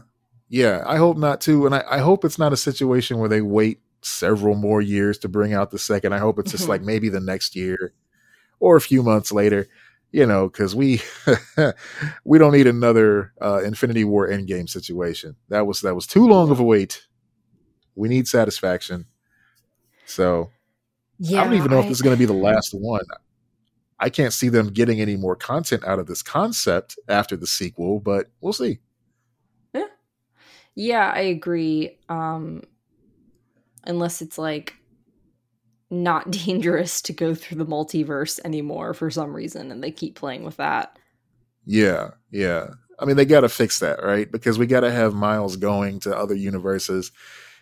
[0.50, 0.84] yeah.
[0.88, 3.82] I hope not too, and I, I hope it's not a situation where they wait
[4.02, 6.14] several more years to bring out the second.
[6.14, 7.94] I hope it's just like maybe the next year
[8.60, 9.68] or a few months later.
[10.12, 11.02] You know, because we
[12.26, 15.36] we don't need another uh, Infinity War Endgame situation.
[15.50, 17.06] That was that was too long of a wait.
[17.96, 19.06] We need satisfaction.
[20.06, 20.50] So
[21.24, 23.06] Yeah, I don't even know if this is going to be the last one.
[24.00, 28.00] I can't see them getting any more content out of this concept after the sequel,
[28.00, 28.80] but we'll see.
[30.76, 32.00] Yeah, I agree.
[32.10, 32.64] Um
[33.86, 34.76] unless it's like
[35.90, 40.44] not dangerous to go through the multiverse anymore for some reason and they keep playing
[40.44, 40.98] with that.
[41.66, 42.70] Yeah, yeah.
[42.98, 44.32] I mean, they got to fix that, right?
[44.32, 47.12] Because we got to have Miles going to other universes.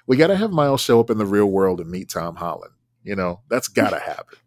[0.06, 2.74] We got to have Miles show up in the real world and meet Tom Holland.
[3.04, 4.38] You know, that's got to happen.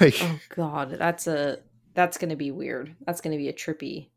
[0.00, 1.58] Like, Oh god, that's a
[1.94, 2.94] that's to be weird.
[3.04, 4.08] That's to be a trippy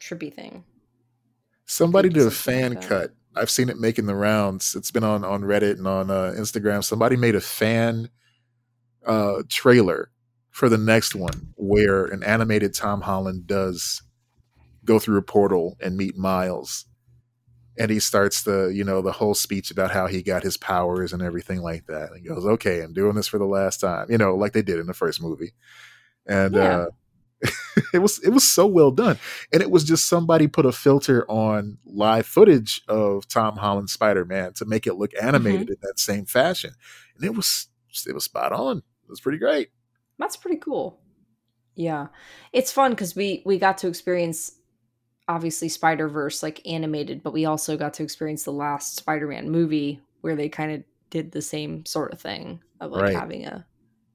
[0.00, 0.64] trippy thing.
[1.64, 4.74] somebody did a fan like cut I've seen it making the rounds.
[4.74, 6.82] It's been on on Reddit and on uh, Instagram.
[6.82, 8.08] Somebody made a fan
[9.04, 10.10] uh, trailer
[10.50, 14.02] for the next one where an animated Tom Holland does
[14.84, 16.86] go through a portal and meet Miles.
[17.78, 21.12] And he starts the, you know, the whole speech about how he got his powers
[21.12, 22.10] and everything like that.
[22.10, 24.62] And he goes, "Okay, I'm doing this for the last time," you know, like they
[24.62, 25.52] did in the first movie.
[26.26, 26.78] And yeah.
[26.78, 26.86] uh,
[27.92, 29.18] it was it was so well done,
[29.52, 34.24] and it was just somebody put a filter on live footage of Tom Holland Spider
[34.24, 35.72] Man to make it look animated mm-hmm.
[35.72, 36.72] in that same fashion,
[37.14, 37.68] and it was
[38.06, 38.78] it was spot on.
[38.78, 39.68] It was pretty great.
[40.18, 40.98] That's pretty cool.
[41.74, 42.06] Yeah,
[42.52, 44.52] it's fun because we we got to experience
[45.28, 49.50] obviously Spider Verse like animated, but we also got to experience the last Spider Man
[49.50, 53.14] movie where they kind of did the same sort of thing of like right.
[53.14, 53.66] having a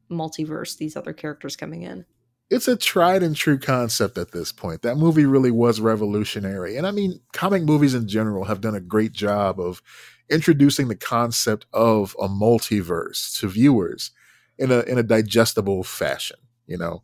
[0.09, 2.05] multiverse, these other characters coming in
[2.51, 4.81] it's a tried and true concept at this point.
[4.81, 6.75] That movie really was revolutionary.
[6.75, 9.81] And I mean, comic movies in general have done a great job of
[10.29, 14.11] introducing the concept of a multiverse to viewers
[14.57, 17.03] in a in a digestible fashion, you know.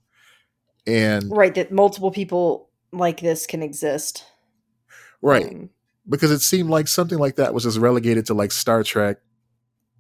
[0.86, 4.26] And right that multiple people like this can exist.
[5.22, 5.48] Right.
[5.48, 5.70] Um,
[6.10, 9.18] because it seemed like something like that was just relegated to like Star Trek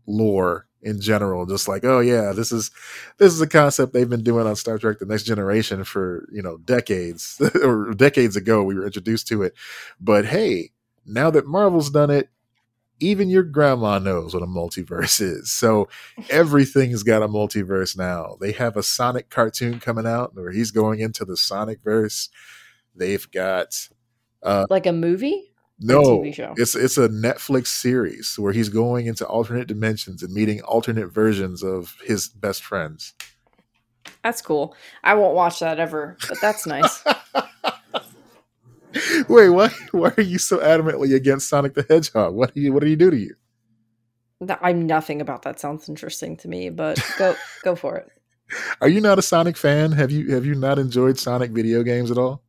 [0.05, 1.45] lore in general.
[1.45, 2.71] Just like oh yeah this is
[3.17, 6.41] this is a concept they've been doing on star trek the next generation for you
[6.41, 8.63] know decades or decades ago.
[8.63, 9.53] We were introduced to it.
[9.99, 10.71] But hey
[11.05, 12.29] now that marvel's done it
[12.99, 15.51] even your grandma knows what a multiverse is.
[15.51, 15.87] So
[16.31, 18.37] everything's got a multiverse now.
[18.41, 22.29] They have a sonic cartoon coming out where he's going into the sonic verse
[22.97, 23.87] they've got
[24.43, 25.47] uh like a movie
[25.79, 26.53] no, TV show.
[26.57, 31.63] It's it's a Netflix series where he's going into alternate dimensions and meeting alternate versions
[31.63, 33.13] of his best friends.
[34.23, 34.75] That's cool.
[35.03, 37.03] I won't watch that ever, but that's nice.
[39.29, 42.33] Wait, why why are you so adamantly against Sonic the Hedgehog?
[42.33, 43.35] What do you what did he do to you?
[44.61, 48.09] I'm nothing about that sounds interesting to me, but go go for it.
[48.81, 49.91] Are you not a Sonic fan?
[49.91, 52.41] Have you have you not enjoyed Sonic video games at all?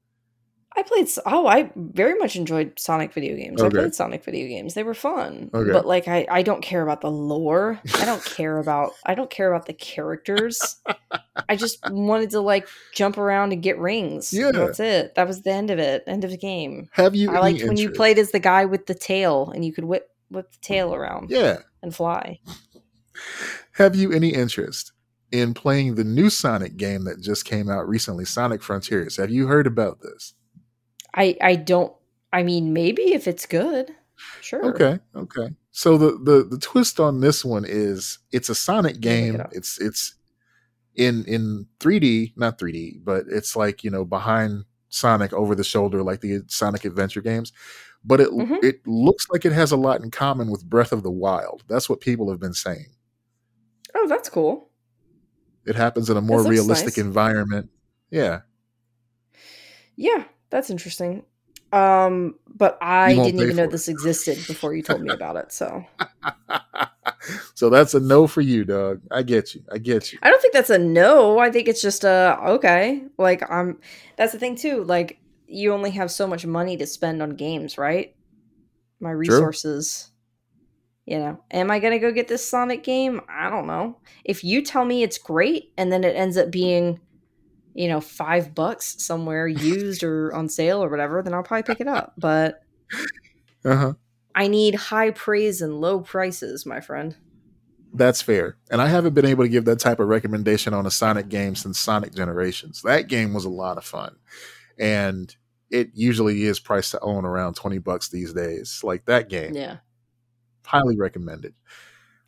[0.78, 1.08] I played.
[1.26, 3.60] Oh, I very much enjoyed Sonic video games.
[3.60, 3.76] Okay.
[3.76, 4.74] I played Sonic video games.
[4.74, 5.50] They were fun.
[5.52, 5.72] Okay.
[5.72, 7.80] But like, I I don't care about the lore.
[7.96, 8.92] I don't care about.
[9.04, 10.76] I don't care about the characters.
[11.48, 14.32] I just wanted to like jump around and get rings.
[14.32, 15.16] Yeah, that's it.
[15.16, 16.04] That was the end of it.
[16.06, 16.88] End of the game.
[16.92, 17.32] Have you?
[17.34, 20.08] I liked when you played as the guy with the tail and you could whip
[20.30, 21.30] whip the tail around.
[21.30, 22.38] Yeah, and fly.
[23.72, 24.92] Have you any interest
[25.32, 29.16] in playing the new Sonic game that just came out recently, Sonic Frontiers?
[29.16, 30.34] Have you heard about this?
[31.14, 31.92] I I don't.
[32.32, 33.94] I mean, maybe if it's good,
[34.40, 34.64] sure.
[34.66, 35.48] Okay, okay.
[35.70, 39.36] So the the the twist on this one is it's a Sonic game.
[39.36, 40.14] It it's it's
[40.94, 46.02] in in 3D, not 3D, but it's like you know behind Sonic over the shoulder,
[46.02, 47.52] like the Sonic Adventure games.
[48.04, 48.56] But it mm-hmm.
[48.62, 51.62] it looks like it has a lot in common with Breath of the Wild.
[51.68, 52.86] That's what people have been saying.
[53.94, 54.70] Oh, that's cool.
[55.64, 57.04] It happens in a more realistic nice.
[57.04, 57.70] environment.
[58.10, 58.40] Yeah.
[59.96, 61.24] Yeah, that's interesting.
[61.72, 63.70] Um, but I didn't even know it.
[63.70, 65.52] this existed before you told me about it.
[65.52, 65.84] So,
[67.54, 69.02] so that's a no for you, dog.
[69.10, 69.62] I get you.
[69.70, 70.18] I get you.
[70.22, 71.38] I don't think that's a no.
[71.38, 73.02] I think it's just a okay.
[73.18, 73.80] Like I'm.
[74.16, 74.84] That's the thing too.
[74.84, 78.14] Like you only have so much money to spend on games, right?
[79.00, 80.06] My resources.
[80.06, 80.14] True.
[81.14, 83.20] You know, am I gonna go get this Sonic game?
[83.28, 83.98] I don't know.
[84.24, 87.00] If you tell me it's great and then it ends up being
[87.74, 91.80] you know, five bucks somewhere used or on sale or whatever, then I'll probably pick
[91.80, 92.14] it up.
[92.16, 92.62] But
[93.64, 93.94] uh-huh.
[94.34, 97.16] I need high praise and low prices, my friend.
[97.92, 98.56] That's fair.
[98.70, 101.54] And I haven't been able to give that type of recommendation on a Sonic game
[101.54, 102.82] since Sonic Generations.
[102.82, 104.16] That game was a lot of fun.
[104.78, 105.34] And
[105.70, 108.80] it usually is priced to own around 20 bucks these days.
[108.84, 109.54] Like that game.
[109.54, 109.78] Yeah.
[110.64, 111.54] Highly recommended.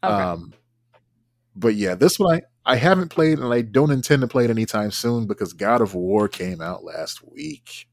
[0.03, 0.13] Okay.
[0.13, 0.55] Um,
[1.55, 4.51] but yeah, this one I, I haven't played and I don't intend to play it
[4.51, 7.89] anytime soon because God of War came out last week.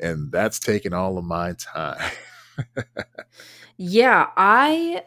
[0.00, 2.10] And that's taken all of my time.
[3.76, 5.04] yeah, I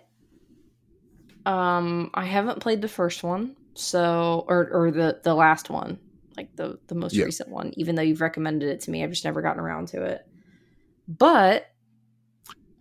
[1.45, 5.99] um I haven't played the first one, so or or the the last one,
[6.37, 7.25] like the the most yeah.
[7.25, 10.03] recent one, even though you've recommended it to me, I've just never gotten around to
[10.03, 10.25] it.
[11.07, 11.67] But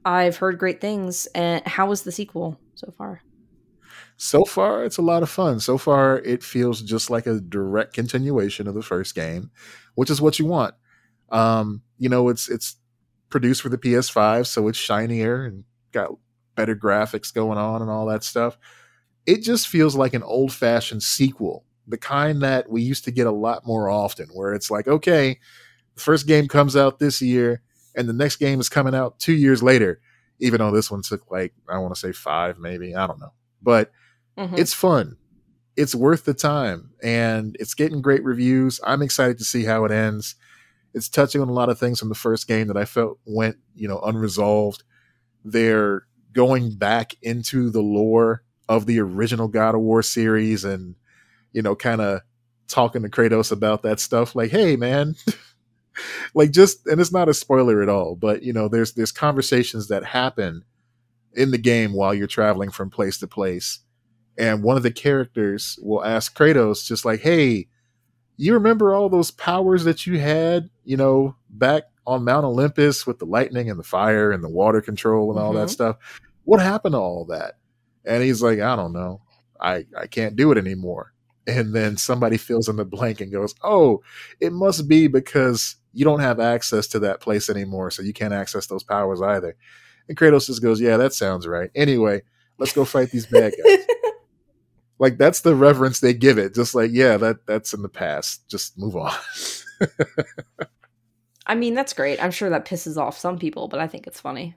[0.05, 3.22] I've heard great things and how was the sequel so far?
[4.16, 5.61] So far it's a lot of fun.
[5.61, 9.50] So far it feels just like a direct continuation of the first game,
[9.94, 10.74] which is what you want.
[11.31, 12.77] Um, you know, it's it's
[13.31, 16.11] produced for the PS5, so it's shinier and got
[16.55, 18.57] better graphics going on and all that stuff.
[19.27, 23.33] It just feels like an old-fashioned sequel, the kind that we used to get a
[23.33, 25.38] lot more often, where it's like, okay,
[25.94, 27.62] the first game comes out this year
[27.96, 30.00] and the next game is coming out 2 years later
[30.40, 33.33] even though this one took like I want to say five, maybe I don't know,
[33.62, 33.92] but
[34.38, 34.59] Mhm.
[34.59, 35.16] it's fun.
[35.77, 38.81] It's worth the time, and it's getting great reviews.
[38.85, 40.37] I'm excited to see how it ends.
[40.94, 43.57] It's touching on a lot of things from the first game that I felt went,
[43.75, 44.85] you know, unresolved.
[45.44, 50.97] They're going back into the lore of the original God of War series, and
[51.53, 52.23] you know, kind of
[52.68, 54.35] talking to Kratos about that stuff.
[54.35, 55.16] Like, hey, man,
[56.35, 59.88] like just, and it's not a spoiler at all, but you know, there's there's conversations
[59.88, 60.64] that happen
[61.35, 63.81] in the game while you're traveling from place to place
[64.38, 67.68] and one of the characters will ask Kratos just like, "Hey,
[68.37, 73.18] you remember all those powers that you had, you know, back on Mount Olympus with
[73.18, 75.73] the lightning and the fire and the water control and all that Mhm.
[75.73, 75.97] stuff?
[76.44, 77.55] What happened to all that?"
[78.05, 79.23] And he's like, "I don't know.
[79.61, 81.12] I I can't do it anymore."
[81.47, 84.03] And then somebody fills in the blank and goes, "Oh,
[84.40, 88.33] it must be because you don't have access to that place anymore, so you can't
[88.35, 89.55] access those powers either."
[90.09, 91.70] And Kratos just goes, "Yeah, that sounds right.
[91.75, 92.23] Anyway,
[92.59, 93.79] let's go fight these bad guys."
[94.98, 96.54] Like that's the reverence they give it.
[96.54, 98.48] Just like yeah that that's in the past.
[98.48, 99.12] Just move on.
[101.46, 102.22] I mean, that's great.
[102.22, 104.57] I'm sure that pisses off some people, but I think it's funny.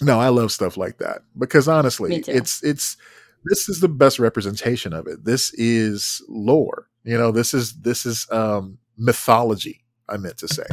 [0.00, 1.22] no i love stuff like that.
[1.38, 2.96] Because honestly it's it's
[3.44, 5.24] this is the best representation of it.
[5.24, 6.88] This is lore.
[7.04, 10.66] You know this is this is um mythology i meant to say.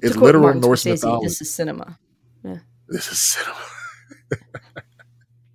[0.00, 1.26] It's literal Martin norse Scorsese, mythology.
[1.26, 1.98] This is cinema.
[2.88, 3.56] this is cinema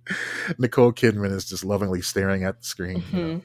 [0.58, 3.42] nicole kidman is just lovingly staring at the screen you know, Mhm.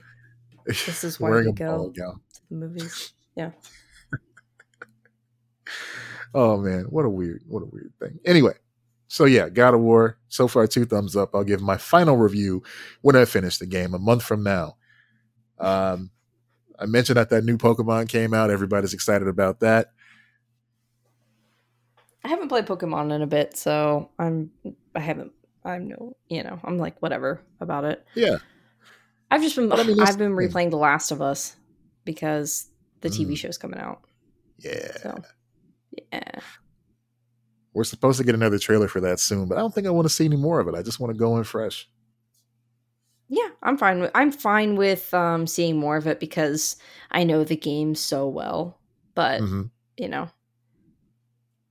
[0.66, 2.14] This is why wearing we go to
[2.50, 3.14] the movies.
[3.36, 3.52] Yeah.
[6.34, 8.20] oh man, what a weird, what a weird thing.
[8.26, 8.54] Anyway,
[9.08, 10.18] so yeah, God of War.
[10.28, 11.34] So far, two thumbs up.
[11.34, 12.64] I'll give my final review
[13.02, 14.78] when I finish the game a month from now.
[15.58, 16.12] Um,
[16.78, 18.52] I mentioned that that new Pokemon came out.
[18.52, 19.92] Everybody's excited about that.
[22.24, 24.52] I haven't played Pokemon in a bit, so I'm
[24.94, 25.32] I haven't
[25.66, 28.06] I'm no you know, I'm like whatever about it.
[28.16, 28.38] Yeah,
[29.32, 31.56] I've just been I mean, I've been replaying The Last of Us
[32.06, 32.68] because
[33.02, 33.38] the TV Mm.
[33.38, 34.02] show's coming out.
[34.58, 34.92] yeah.
[35.02, 35.22] So
[36.12, 36.40] yeah.
[37.74, 40.06] We're supposed to get another trailer for that soon, but I don't think I want
[40.06, 40.76] to see any more of it.
[40.76, 41.88] I just want to go in fresh.
[43.30, 46.78] Yeah, I'm fine with I'm fine with um seeing more of it because
[47.12, 48.80] I know the game so well.
[49.14, 49.64] But, hmm
[49.98, 50.30] you know,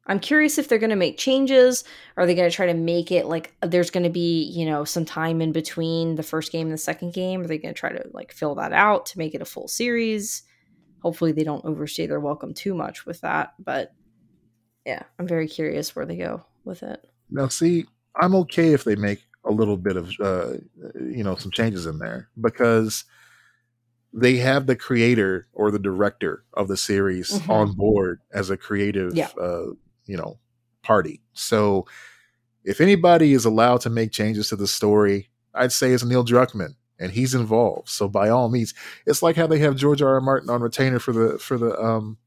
[0.09, 1.85] I'm curious if they're going to make changes.
[2.17, 4.85] Are they going to try to make it like there's going to be, you know,
[4.85, 7.43] some time in between the first game and the second game?
[7.43, 9.69] Are they going to try to like fill that out to make it a full
[9.69, 10.43] series?
[11.03, 13.93] Hopefully they don't overstay their welcome too much with that, but
[14.87, 17.07] yeah, I'm very curious where they go with it.
[17.31, 17.85] Now, see,
[18.21, 20.55] I'm okay if they make a little bit of, uh,
[20.95, 23.05] you know, some changes in there because
[24.13, 27.49] they have the creator or the director of the series Mhm.
[27.51, 29.29] on board as a creative, Yeah.
[29.41, 29.67] uh,
[30.09, 30.39] you know,
[30.83, 31.23] party.
[31.35, 31.87] So
[32.65, 36.75] if anybody is allowed to make changes to the story, I'd say it's Neil Druckmann,
[36.99, 37.89] and he's involved.
[37.89, 38.75] So by all means,
[39.07, 40.15] it's like how they have George R.
[40.15, 40.21] R.
[40.21, 42.19] Martin on retainer for the for the um,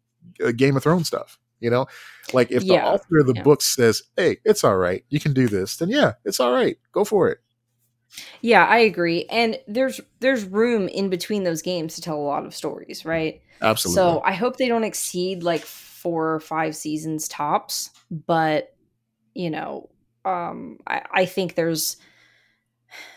[0.44, 1.38] uh, Game of Thrones stuff.
[1.60, 1.86] You know,
[2.34, 3.44] like if the author of the yeah.
[3.44, 6.78] book says, "Hey, it's all right, you can do this," then yeah, it's all right,
[6.91, 7.39] go for it.
[8.41, 9.26] Yeah, I agree.
[9.30, 13.41] And there's there's room in between those games to tell a lot of stories, right?
[13.62, 13.96] Absolutely.
[13.96, 15.63] So I hope they don't exceed like
[16.01, 18.75] four or five seasons tops, but
[19.33, 19.89] you know,
[20.25, 21.97] um I, I think there's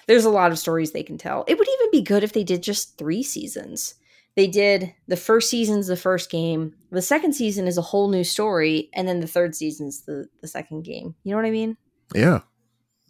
[0.06, 1.44] there's a lot of stories they can tell.
[1.48, 3.94] It would even be good if they did just three seasons.
[4.36, 8.24] They did the first season's the first game, the second season is a whole new
[8.24, 11.14] story, and then the third season's the, the second game.
[11.22, 11.76] You know what I mean?
[12.14, 12.40] yeah,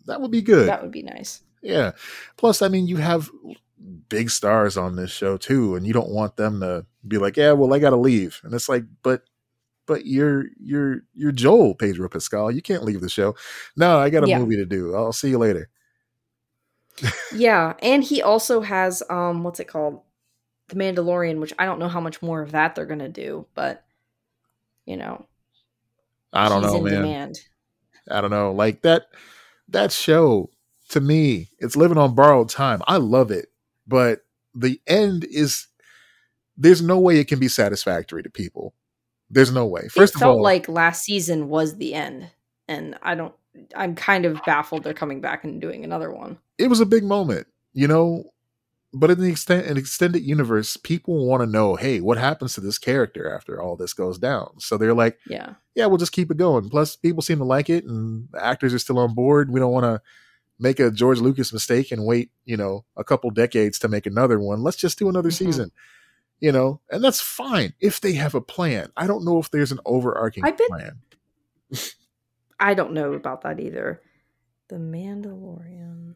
[0.06, 0.68] that would be good.
[0.68, 1.40] That would be nice.
[1.62, 1.92] Yeah.
[2.36, 3.30] Plus, I mean, you have
[4.08, 7.52] big stars on this show too, and you don't want them to be like, "Yeah,
[7.52, 9.22] well, I got to leave," and it's like, but.
[9.86, 12.50] But you're you're you're Joel Pedro Pascal.
[12.50, 13.34] You can't leave the show.
[13.76, 14.38] No, I got a Yeah.
[14.38, 14.94] movie to do.
[14.94, 15.68] I'll see you later.
[17.30, 20.00] Yeah, and he also has um what's it called?
[20.68, 23.84] The Mandalorian, which I don't know how much more of that they're gonna do, but
[24.86, 25.26] you know,
[26.32, 26.94] I don't know, man.
[26.94, 27.40] demand.
[28.10, 28.52] I don't know.
[28.52, 29.06] Like that
[29.68, 30.50] that show
[30.90, 32.82] to me, it's living on borrowed time.
[32.86, 33.48] I love it,
[33.86, 35.66] but the end is
[36.56, 38.74] there's no way it can be satisfactory to people.
[39.34, 39.88] There's no way.
[39.88, 42.30] First it of felt all, like last season was the end,
[42.68, 43.34] and I don't.
[43.76, 46.38] I'm kind of baffled they're coming back and doing another one.
[46.58, 48.24] it was a big moment, you know.
[48.96, 52.60] But in the extent an extended universe, people want to know, hey, what happens to
[52.60, 54.60] this character after all this goes down?
[54.60, 56.68] So they're like, Yeah, yeah, we'll just keep it going.
[56.68, 59.50] Plus, people seem to like it, and the actors are still on board.
[59.50, 60.00] We don't want to
[60.60, 64.38] make a George Lucas mistake and wait, you know, a couple decades to make another
[64.38, 64.62] one.
[64.62, 65.38] Let's just do another Mhm.
[65.38, 65.72] season,
[66.40, 68.90] you know, and that's fine if they have a plan.
[68.96, 70.98] I don't know if there's an overarching I bet- plan.
[72.60, 74.00] I don't know about that either.
[74.68, 76.14] The Mandalorian.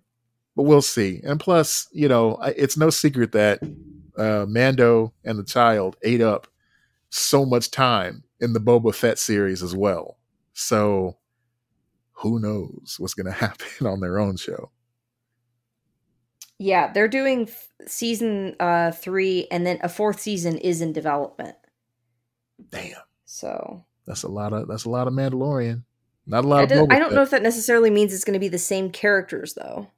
[0.57, 1.21] But we'll see.
[1.25, 3.61] And plus, you know, it's no secret that
[4.17, 6.49] uh, Mando and the child ate up
[7.11, 10.19] so much time in the Boba Fett series as well.
[10.53, 11.17] So
[12.13, 14.71] who knows what's going to happen on their own show?
[16.59, 21.57] Yeah, they're doing f- season uh 3 and then a fourth season is in development.
[22.71, 25.85] Damn, So, that's a lot of that's a lot of Mandalorian.
[26.27, 26.69] Not a lot I of.
[26.69, 29.55] don't, I don't know if that necessarily means it's going to be the same characters
[29.55, 29.89] though,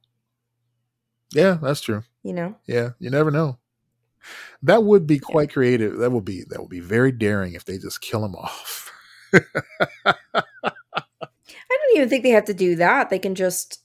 [1.33, 2.03] Yeah, that's true.
[2.23, 2.55] you know.
[2.67, 3.57] Yeah, you never know.
[4.61, 5.97] That would be quite creative.
[5.97, 8.91] That would be that would be very daring if they just kill him off.
[9.33, 10.13] I
[11.69, 13.09] don't even think they have to do that.
[13.09, 13.79] They can just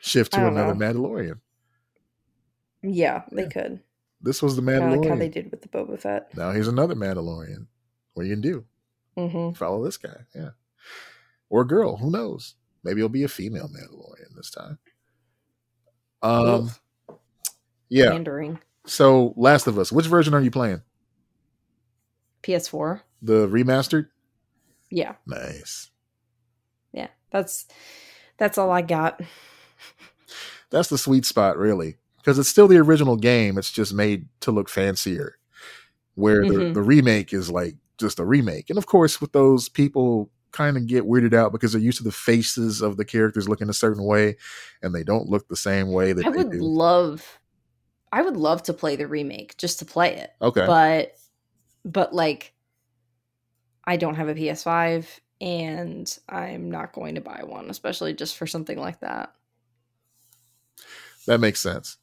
[0.00, 0.80] Shift to another know.
[0.80, 1.40] Mandalorian.
[2.82, 3.48] Yeah, they Yeah.
[3.48, 3.80] could.
[4.20, 5.00] This was the Mandalorian.
[5.02, 6.36] like how they did with the Boba Fett.
[6.36, 7.66] now here's another Mandalorian.
[8.14, 8.64] What are you gonna do?
[9.16, 10.50] hmm Follow this guy, yeah,
[11.48, 11.96] or girl?
[11.96, 12.54] Who knows?
[12.84, 14.78] Maybe it'll be a female Mandalorian this time.
[16.22, 16.70] Um,
[17.88, 18.10] yeah.
[18.10, 18.58] Pandering.
[18.86, 19.92] So, Last of Us.
[19.92, 20.82] Which version are you playing?
[22.42, 23.00] PS4.
[23.22, 24.08] The remastered.
[24.90, 25.90] Yeah, Nice.
[26.92, 27.08] yeah.
[27.30, 27.66] That's
[28.38, 29.20] that's all I got.
[30.70, 33.58] That's the sweet spot, really, because it's still the original game.
[33.58, 35.36] It's just made to look fancier.
[36.14, 36.74] Where the, Mhm.
[36.74, 40.86] the remake is like just a remake, and of course, with those people kind of
[40.86, 44.02] get weirded out because they're used to the faces of the characters looking a certain
[44.04, 44.36] way,
[44.82, 46.60] and they don't look the same way that I they would do.
[46.60, 47.38] love
[48.10, 50.30] I would love to play the remake just to play it.
[50.42, 50.66] Okay.
[50.66, 51.14] But
[51.84, 52.54] but like
[53.84, 58.46] I don't have a PS5 and I'm not going to buy one, especially just for
[58.46, 59.34] something like that.
[61.26, 61.96] that makes sense.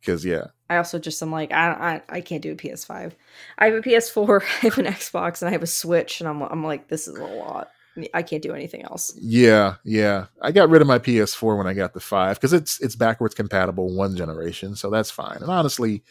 [0.00, 3.12] Because yeah, I also just am like I, I I can't do a PS5.
[3.58, 6.42] I have a PS4, I have an Xbox, and I have a Switch, and I'm
[6.42, 7.68] I'm like this is a lot.
[8.14, 9.12] I can't do anything else.
[9.20, 10.26] yeah, yeah.
[10.40, 13.34] I got rid of my PS4 when I got the five because it's it's backwards
[13.34, 15.38] compatible one generation, so that's fine.
[15.40, 16.04] And honestly,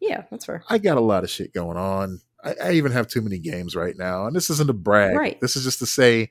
[0.00, 0.62] Yeah, that's fair.
[0.68, 2.20] I got a lot of shit going on.
[2.44, 4.26] I, I even have too many games right now.
[4.26, 5.16] And this isn't a brag.
[5.16, 5.40] Right.
[5.40, 6.30] This is just to say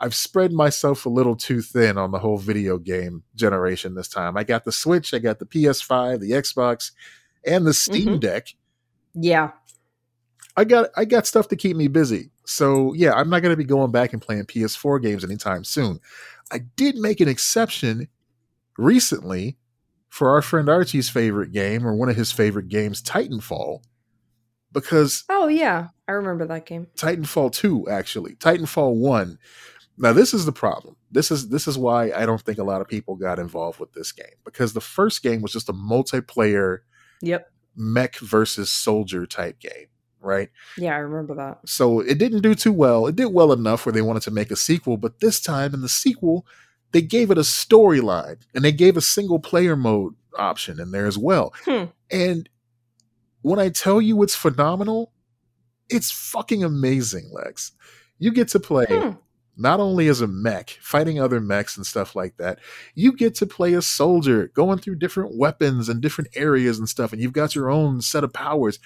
[0.00, 4.36] I've spread myself a little too thin on the whole video game generation this time.
[4.36, 6.92] I got the Switch, I got the PS5, the Xbox,
[7.46, 8.20] and the Steam Mhm.
[8.20, 8.54] Deck.
[9.14, 9.50] Yeah.
[10.56, 12.30] I got I got stuff to keep me busy.
[12.44, 16.00] So yeah, I'm not gonna be going back and playing PS4 games anytime soon.
[16.50, 18.08] I did make an exception
[18.78, 19.56] recently
[20.08, 23.82] for our friend Archie's favorite game, or one of his favorite games, Titanfall.
[24.72, 26.86] Because Oh yeah, I remember that game.
[26.96, 28.34] Titanfall 2 actually.
[28.36, 29.38] Titanfall 1.
[30.02, 30.96] Now this is the problem.
[31.10, 33.92] This is this is why I don't think a lot of people got involved with
[33.92, 36.78] this game because the first game was just a multiplayer
[37.22, 37.52] Yep.
[37.76, 39.88] mech versus soldier type game,
[40.20, 40.48] right?
[40.78, 41.68] Yeah, I remember that.
[41.68, 43.06] So it didn't do too well.
[43.06, 45.82] It did well enough where they wanted to make a sequel, but this time in
[45.82, 46.46] the sequel
[46.92, 51.06] they gave it a storyline and they gave a single player mode option in there
[51.06, 51.52] as well.
[51.64, 51.84] Hmm.
[52.10, 52.48] And
[53.42, 55.12] when I tell you it's phenomenal,
[55.88, 57.72] it's fucking amazing, Lex.
[58.18, 59.10] You get to play Hmm.
[59.56, 62.58] Not only as a mech, fighting other mechs and stuff like that,
[62.94, 67.12] you get to play a soldier going through different weapons and different areas and stuff,
[67.12, 68.78] and you've got your own set of powers.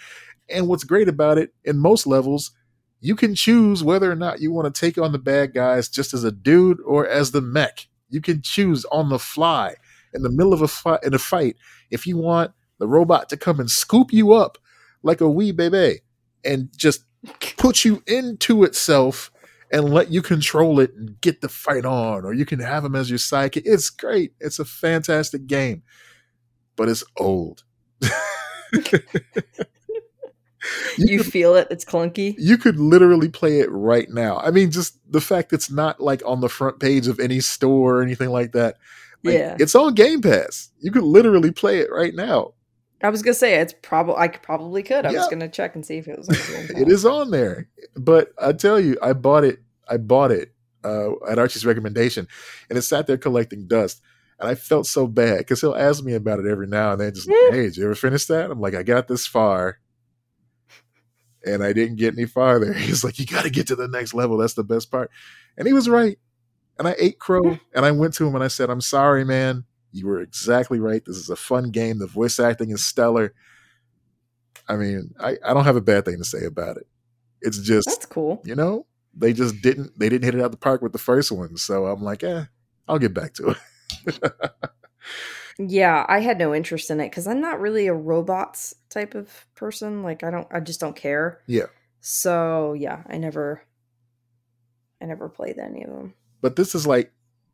[0.48, 2.52] And what's great about it, in most levels,
[3.00, 6.14] you can choose whether or not you want to take on the bad guys just
[6.14, 7.86] as a dude or as the mech.
[8.10, 9.74] You can choose on the fly
[10.14, 11.56] in the middle of a fight in a fight
[11.90, 14.56] if you want the robot to come and scoop you up
[15.02, 16.00] like a wee baby
[16.44, 17.04] and just
[17.56, 19.30] put you into itself
[19.74, 22.94] and let you control it and get the fight on, or you can have him
[22.96, 23.62] as your sidekick.
[23.66, 24.32] It's great.
[24.40, 25.82] It's a fantastic game,
[26.76, 27.64] but it's old.
[30.96, 31.68] You feel it?
[31.70, 32.34] It's clunky.
[32.38, 34.38] you could literally play it right now.
[34.38, 37.98] I mean, just the fact it's not like on the front page of any store
[37.98, 38.76] or anything like that.
[39.22, 39.56] Like, Yeah.
[39.60, 40.70] it's on Game Pass.
[40.80, 42.54] You could literally play it right now.
[43.02, 45.04] I was gonna say it's probably I probably could.
[45.04, 45.18] I Yeah.
[45.18, 46.28] was gonna check and see if it was.
[46.30, 46.34] on
[46.66, 47.68] Game it is on there.
[47.94, 49.58] But I tell you, I bought it.
[49.88, 50.54] I bought it
[50.84, 52.28] uh, at Archie's recommendation,
[52.68, 54.02] and it sat there collecting dust.
[54.40, 57.14] And I felt so bad because he'll ask me about it every now and then.
[57.14, 58.50] Just, hey, did you ever finish that?
[58.50, 59.78] I'm like, I got this far,
[61.44, 62.72] and I didn't get any farther.
[62.74, 64.36] He's like, you got to get to the next level.
[64.36, 65.10] That's the best part.
[65.56, 66.18] And he was right.
[66.78, 69.64] And I ate crow, and I went to him and I said, I'm sorry, man.
[69.92, 71.04] You were exactly right.
[71.04, 72.00] This is a fun game.
[72.00, 73.32] The voice acting is stellar.
[74.68, 76.88] I mean, I, I don't have a bad thing to say about it.
[77.40, 78.42] It's just That's cool.
[78.44, 78.86] you know
[79.16, 81.86] they just didn't they didn't hit it out the park with the first one so
[81.86, 82.44] i'm like eh
[82.88, 83.58] i'll get back to it
[85.58, 89.46] Yeah, I had no interest in it because I'm not really a robots type of
[89.54, 90.02] person.
[90.02, 91.40] Like I don't, I just don't care.
[91.46, 91.66] Yeah.
[92.00, 93.62] So yeah, I never,
[95.00, 96.14] I never played any of them.
[96.40, 97.12] But this is like,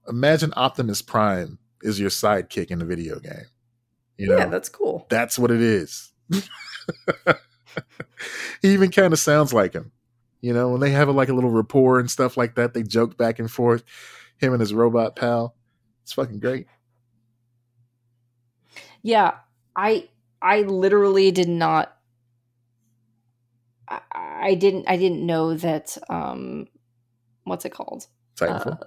[0.09, 3.47] imagine Optimus Prime is your sidekick in the video game.
[4.17, 5.07] You know, yeah, that's cool.
[5.09, 6.13] that's what it is.
[6.31, 6.43] he
[8.63, 9.93] even kind of sounds like him.
[10.41, 12.82] You know, when they have a, like a little rapport and stuff like that, they
[12.82, 13.84] joke back and forth.
[14.38, 15.55] Him and his robot pal.
[16.03, 16.66] It's fucking great.
[19.03, 19.34] Yeah,
[19.76, 20.09] I
[20.41, 21.97] I literally did not
[23.88, 26.68] I, I didn't I didn't know that um
[27.45, 28.07] what's it called?
[28.36, 28.82] Titanfall.
[28.82, 28.86] Uh,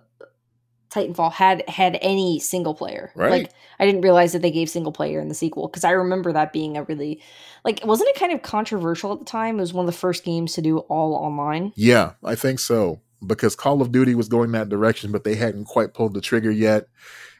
[0.94, 3.12] Titanfall had had any single player.
[3.16, 3.32] Right.
[3.32, 6.32] Like I didn't realize that they gave single player in the sequel because I remember
[6.32, 7.22] that being a really
[7.66, 9.58] like wasn't it kind of controversial at the time?
[9.58, 11.74] It was one of the first games to do all online.
[11.76, 13.02] yeah, I think so.
[13.26, 16.52] Because Call of Duty was going that direction, but they hadn't quite pulled the trigger
[16.52, 16.88] yet.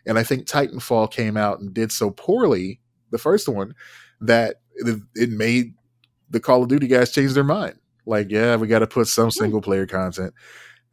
[0.06, 2.80] And I think Titanfall came out and did so poorly,
[3.12, 3.76] the first one,
[4.22, 5.74] that it, it made
[6.30, 7.76] the Call of Duty guys change their mind.
[8.06, 9.32] Like, yeah, we got to put some hmm.
[9.32, 10.34] single player content.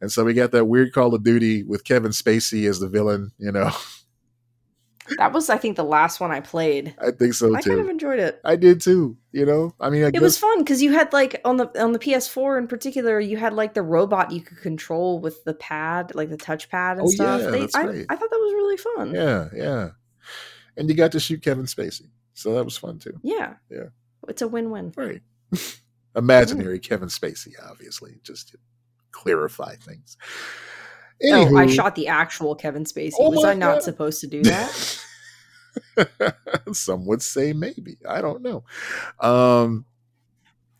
[0.01, 3.31] And so we got that weird Call of Duty with Kevin Spacey as the villain,
[3.37, 3.71] you know.
[5.17, 6.95] That was I think the last one I played.
[6.99, 7.55] I think so too.
[7.55, 8.39] I kind of enjoyed it.
[8.45, 9.73] I did too, you know.
[9.79, 11.99] I mean, I It guess was fun because you had like on the on the
[11.99, 16.29] PS4 in particular, you had like the robot you could control with the pad, like
[16.29, 17.41] the touchpad and Oh, stuff.
[17.41, 18.05] yeah, They- that's I, right.
[18.09, 19.13] I thought that was really fun.
[19.13, 19.89] Yeah, yeah.
[20.77, 22.07] And you got to shoot Kevin Spacey.
[22.33, 23.19] So that was fun too.
[23.23, 23.55] Yeah.
[23.69, 23.87] Yeah.
[24.29, 24.93] It's a win-win.
[24.95, 25.21] Right.
[26.15, 26.83] Imaginary mm.
[26.83, 28.55] Kevin Spacey, obviously, just
[29.11, 30.17] clarify things.
[31.23, 33.13] Oh, I shot the actual Kevin Spacey.
[33.19, 33.83] Oh was I not God.
[33.83, 34.97] supposed to do that?
[36.73, 37.97] Some would say maybe.
[38.07, 38.63] I don't know.
[39.19, 39.85] Um,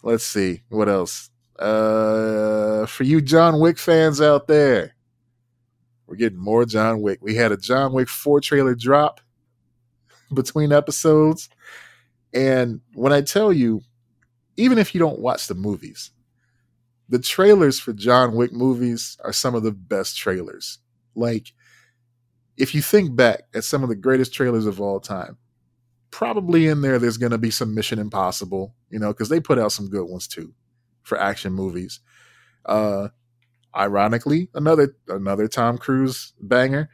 [0.03, 1.29] let's see what else.
[1.59, 4.95] Uh, for you John Wick fans out there,
[6.07, 7.19] we're getting more John Wick.
[7.21, 9.21] We had a John Wick four trailer drop
[10.33, 11.49] between episodes,
[12.33, 13.81] and when I tell you,
[14.57, 16.09] even if you don't watch the movies,
[17.11, 20.79] the trailers for John Wick movies are some of the best trailers.
[21.13, 21.51] Like
[22.55, 25.37] if you think back at some of the greatest trailers of all time,
[26.09, 29.59] probably in there there's going to be some Mission Impossible, you know, because they put
[29.59, 30.53] out some good ones too
[31.03, 31.99] for action movies.
[32.65, 33.09] Uh,
[33.75, 36.89] ironically, another another Tom Cruise banger,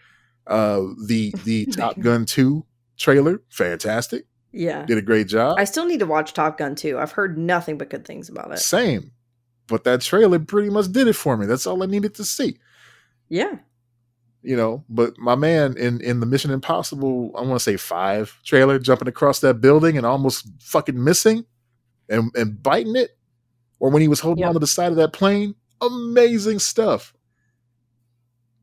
[0.48, 2.66] uh, the the Top Gun two
[2.98, 4.84] trailer, fantastic, yeah.
[4.86, 5.60] did a great job.
[5.60, 6.98] I still need to watch Top Gun 2.
[6.98, 8.58] I've heard nothing but good things about it.
[8.58, 9.12] Same,
[9.68, 11.46] but that trailer pretty much did it for me.
[11.46, 12.58] That's all I needed to see.
[13.30, 13.58] Yeah.
[14.42, 18.40] you know but my man in in the mission impossible i want to say five
[18.46, 21.44] trailer jumping across that building and almost fucking missing
[22.08, 23.18] and and biting it
[23.80, 24.48] or when he was holding Yep.
[24.50, 27.14] onto the side of that plane amazing stuff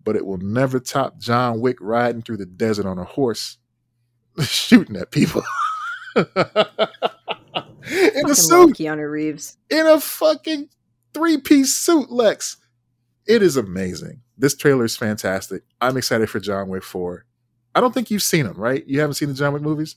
[0.03, 3.59] but it will never top john wick riding through the desert on a horse
[4.41, 5.43] shooting at people
[6.17, 6.25] in
[8.31, 9.57] a suit Keanu Reeves.
[9.69, 10.69] in a fucking
[11.15, 12.57] three piece suit, Lex.
[13.27, 14.21] It is amazing.
[14.37, 15.63] This trailer is fantastic.
[15.81, 17.25] I'm excited for John Wick 4.
[17.75, 18.87] I don't think you've seen them, right?
[18.87, 19.97] You haven't seen the John Wick movies?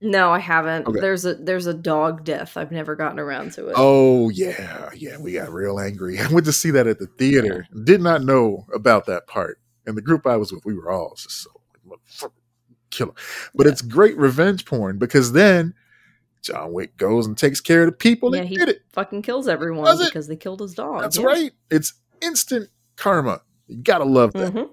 [0.00, 0.86] No, I haven't.
[0.86, 1.00] Okay.
[1.00, 2.56] There's a there's a dog death.
[2.56, 3.74] I've never gotten around to it.
[3.76, 4.90] Oh, yeah.
[4.94, 6.18] Yeah, we got real angry.
[6.20, 7.66] I went to see that at the theater.
[7.84, 9.58] Did not know about that part.
[9.86, 11.50] And the group I was with, we were all just so
[11.86, 12.30] like, motherfucker.
[13.54, 13.72] But Yeah.
[13.72, 15.74] it's great revenge porn because then
[16.44, 18.82] John Wick goes and takes care of the people Yeah, that he- did it.
[18.92, 21.00] Fucking kills everyone because they killed his dog.
[21.02, 21.24] That's yeah.
[21.24, 21.52] right.
[21.70, 23.40] It's instant karma.
[23.66, 24.52] You gotta love that.
[24.52, 24.70] Mhm.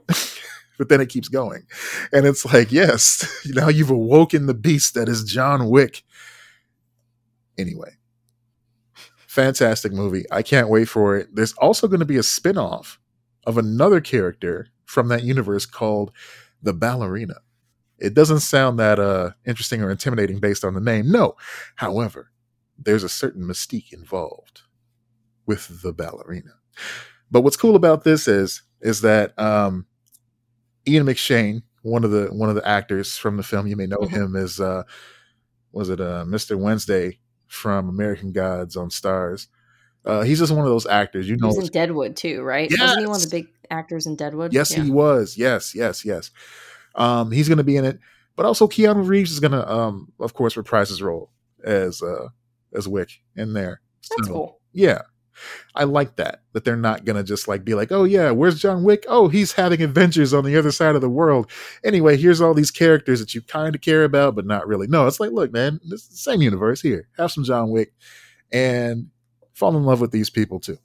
[0.78, 1.64] but then it keeps going.
[2.14, 6.04] And it's like, yes, now you've awoken the beast that is John Wick.
[7.58, 7.92] Anyway,
[9.28, 10.26] fantastic movie.
[10.32, 11.34] I can't wait for it.
[11.34, 13.00] There's also going to be a spin off
[13.46, 16.12] of another character from that universe called
[16.62, 17.36] the Ballerina.
[18.02, 21.12] It doesn't sound that uh, interesting or intimidating based on the name.
[21.12, 21.36] No.
[21.76, 22.32] However,
[22.78, 24.62] there's a certain mystique involved
[25.46, 26.52] with the ballerina.
[27.30, 29.86] But what's cool about this is is that um,
[30.88, 34.00] Ian McShane, one of the one of the actors from the film, you may know
[34.00, 34.10] Mhm.
[34.10, 34.84] him as uh,
[35.72, 36.58] was it uh, Mr.
[36.58, 39.48] Wednesday from American Gods on Starz.
[40.04, 41.48] Uh, he's just one of those actors, you know.
[41.48, 42.72] was in Deadwood too, right?
[42.72, 44.52] Wasn't he one of the big actors in Deadwood?
[44.54, 44.84] Yes, Yeah.
[44.84, 45.38] he was.
[45.38, 46.32] Yes, yes, yes.
[46.96, 48.00] Um, he's going to be in it,
[48.36, 51.32] but also Keanu Reeves is going to, um, of course, reprise his role
[51.64, 52.28] as uh,
[52.74, 53.82] as Wick in there.
[54.10, 54.60] That's So, cool.
[54.74, 55.02] Yeah,
[55.76, 56.42] I like that.
[56.54, 59.06] That they're not going to just like be like, oh yeah, where's John Wick?
[59.08, 61.50] Oh, he's having adventures on the other side of the world.
[61.84, 64.88] Anyway, here's all these characters that you kind of care about, but not really.
[64.88, 67.08] No, it's like, look, man, this is the same universe here.
[67.18, 67.94] Have some John Wick,
[68.52, 69.08] and
[69.54, 70.78] fall in love with these people too.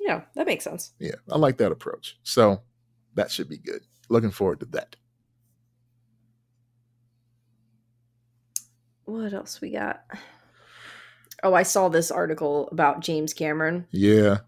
[0.00, 0.92] Yeah, that makes sense.
[0.98, 2.16] Yeah, I like that approach.
[2.22, 2.62] So
[3.14, 3.80] that should be good.
[4.08, 4.96] Looking forward to that.
[9.04, 10.04] What else we got?
[11.42, 13.86] Oh, I saw this article about James Cameron.
[13.90, 14.38] Yeah.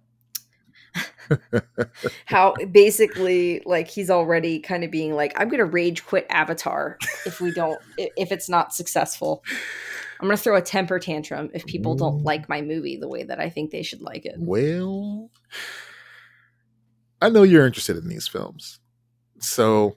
[2.24, 6.98] How basically, like, he's already kind of being like, I'm going to rage quit Avatar
[7.26, 9.44] if we don't, if it's not successful.
[10.20, 13.22] I'm going to throw a temper tantrum if people don't like my movie the way
[13.22, 14.34] that I think they should like it.
[14.38, 15.30] Well,
[17.22, 18.80] I know you're interested in these films.
[19.41, 19.97] So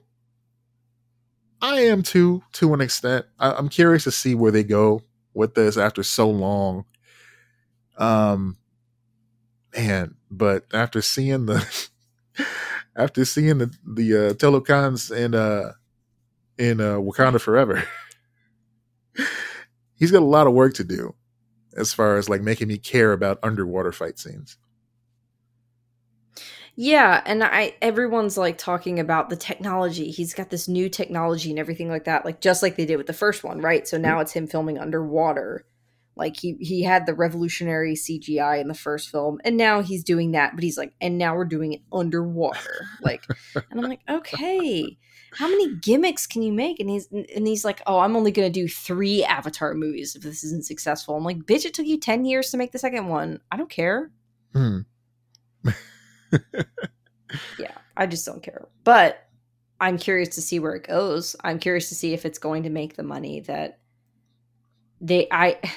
[1.60, 3.26] I am too, to an extent.
[3.38, 5.02] I, am curious to see where they go
[5.34, 6.84] with this after so long.
[7.96, 8.56] Um,
[9.76, 11.88] man, but after seeing the
[12.96, 15.72] after seeing the the uh, Talokan's in uh
[16.58, 17.84] in uh, Wakanda Forever,
[19.94, 21.14] he's got a lot of work to do
[21.76, 24.56] as far as like making me care about underwater fight scenes.
[26.74, 30.10] Yeah, and I everyone's like talking about the technology.
[30.10, 33.06] He's got this new technology and everything like that, like just like they did with
[33.06, 33.86] the first one, right?
[33.86, 35.66] So now it's him filming underwater.
[36.16, 40.32] Like he he had the revolutionary CGI in the first film, and now he's doing
[40.32, 42.86] that, but he's like, and now we're doing it underwater.
[43.02, 44.96] Like, and I'm like, okay,
[45.32, 46.80] how many gimmicks can you make?
[46.80, 50.42] And he's and he's like, oh, I'm only gonna do three Avatar movies if this
[50.44, 51.16] isn't successful.
[51.16, 53.40] I'm like, bitch, it took you ten years to make the second one.
[53.50, 54.10] I don't care.
[54.54, 54.80] Hmm.
[57.58, 58.68] yeah, I just don't care.
[58.84, 59.26] But
[59.80, 61.34] I'm curious to see where it goes.
[61.42, 63.80] I'm curious to see if it's going to make the money that
[65.00, 65.58] they I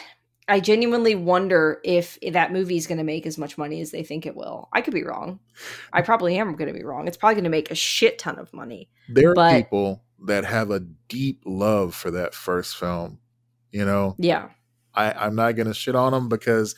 [0.48, 4.04] I genuinely wonder if that movie is going to make as much money as they
[4.04, 4.70] think it will.
[4.72, 5.40] I could be wrong.
[5.92, 7.08] I probably am going to be wrong.
[7.08, 8.92] It's probably going to make a shit ton of money.
[9.10, 13.18] There are people that have a deep love for that first film.
[13.72, 14.14] You know?
[14.20, 14.50] Yeah.
[14.94, 16.76] I, I'm not going to shit on them because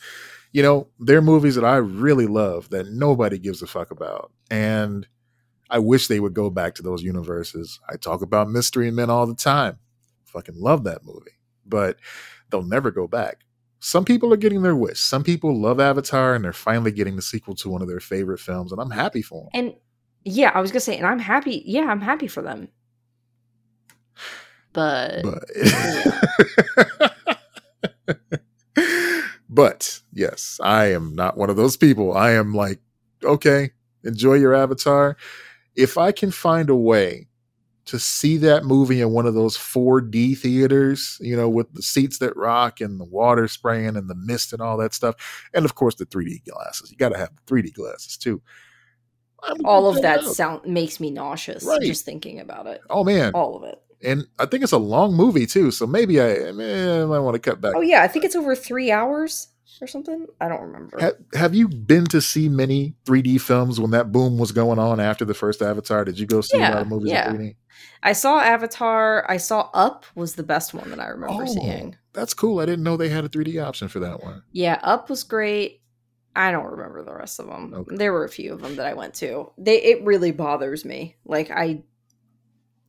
[0.52, 4.32] you know, they're movies that I really love that nobody gives a fuck about.
[4.50, 5.06] And
[5.70, 7.80] I wish they would go back to those universes.
[7.88, 9.78] I talk about Mystery Men all the time.
[10.26, 11.32] Fucking love that movie.
[11.66, 11.98] But
[12.50, 13.44] they'll never go back.
[13.80, 14.98] Some people are getting their wish.
[14.98, 18.40] Some people love Avatar and they're finally getting the sequel to one of their favorite
[18.40, 19.50] films, and I'm happy for them.
[19.54, 19.74] And
[20.24, 21.62] yeah, I was gonna say, and I'm happy.
[21.64, 22.68] Yeah, I'm happy for them.
[24.72, 25.44] But, but.
[25.56, 26.20] Yeah.
[29.48, 32.16] But yes, I am not one of those people.
[32.16, 32.80] I am like,
[33.24, 33.70] okay,
[34.04, 35.16] enjoy your avatar.
[35.74, 37.28] If I can find a way
[37.88, 42.18] to see that movie in one of those 4D theaters, you know, with the seats
[42.18, 45.14] that rock and the water spraying and the mist and all that stuff,
[45.54, 46.90] and of course the 3D glasses.
[46.90, 48.42] You got to have the 3D glasses too.
[49.64, 50.34] all of that out.
[50.34, 51.80] sound makes me nauseous right.
[51.80, 52.82] just thinking about it.
[52.90, 53.80] Oh man, all of it.
[54.02, 57.34] And I think it's a long movie too, so maybe I, eh, I might want
[57.34, 57.74] to cut back.
[57.74, 59.48] Oh yeah, I think it's over three hours
[59.80, 60.26] or something.
[60.40, 60.98] I don't remember.
[61.00, 65.00] Have, have, you been to see many 3D films when that boom was going on
[65.00, 66.04] after the first Avatar?
[66.04, 67.30] Did you go see yeah, a lot of movies yeah.
[67.30, 67.56] in 3D?
[68.02, 69.28] I saw Avatar.
[69.28, 71.96] I saw Up was the best one that I remember oh, seeing.
[72.12, 72.60] That's cool.
[72.60, 74.42] I didn't know they had a 3D option for that one.
[74.52, 75.82] Yeah, Up was great.
[76.36, 77.74] I don't remember the rest of them.
[77.74, 77.96] Okay.
[77.96, 79.50] There were a few of them that I went to.
[79.58, 81.16] They it really bothers me.
[81.24, 81.82] Like I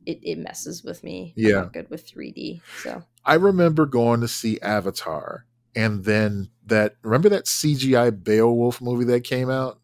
[0.06, 1.32] it, it messes with me.
[1.36, 1.68] Yeah.
[1.72, 2.60] good with 3D.
[2.82, 9.04] So I remember going to see Avatar and then that remember that CGI Beowulf movie
[9.04, 9.78] that came out?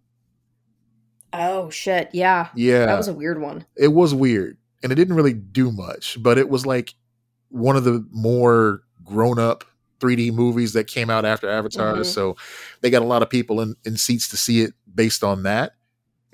[1.33, 2.49] Oh shit, yeah.
[2.55, 2.87] Yeah.
[2.87, 3.67] That was a weird one.
[3.77, 4.57] It was weird.
[4.83, 6.95] And it didn't really do much, but it was like
[7.49, 9.65] one of the more grown up
[10.01, 11.95] 3D movies that came out after Avatar.
[11.95, 12.03] Mm-hmm.
[12.05, 12.37] So
[12.81, 15.73] they got a lot of people in, in seats to see it based on that.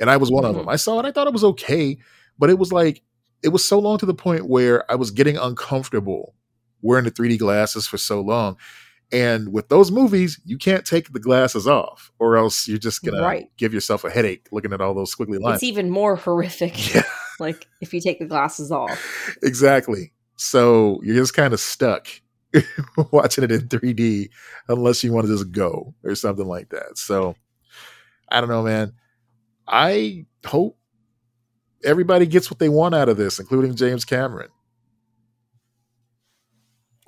[0.01, 0.51] And I was one mm-hmm.
[0.51, 0.69] of them.
[0.69, 1.99] I saw it, I thought it was okay,
[2.39, 3.03] but it was like
[3.43, 6.35] it was so long to the point where I was getting uncomfortable
[6.83, 8.57] wearing the 3D glasses for so long.
[9.13, 13.21] And with those movies, you can't take the glasses off, or else you're just gonna
[13.23, 13.51] right.
[13.59, 15.57] give yourself a headache looking at all those squiggly lines.
[15.57, 16.73] It's even more horrific.
[16.95, 17.03] Yeah.
[17.41, 19.37] like if you take the glasses off.
[19.43, 20.13] Exactly.
[20.37, 22.07] So you're just kind of stuck
[23.13, 24.29] watching it in 3D
[24.69, 26.99] unless you want to just go or something like that.
[26.99, 27.35] So
[28.29, 28.93] I don't know, man.
[29.67, 30.79] I hope
[31.85, 34.49] everybody gets what they want out of this, including James Cameron.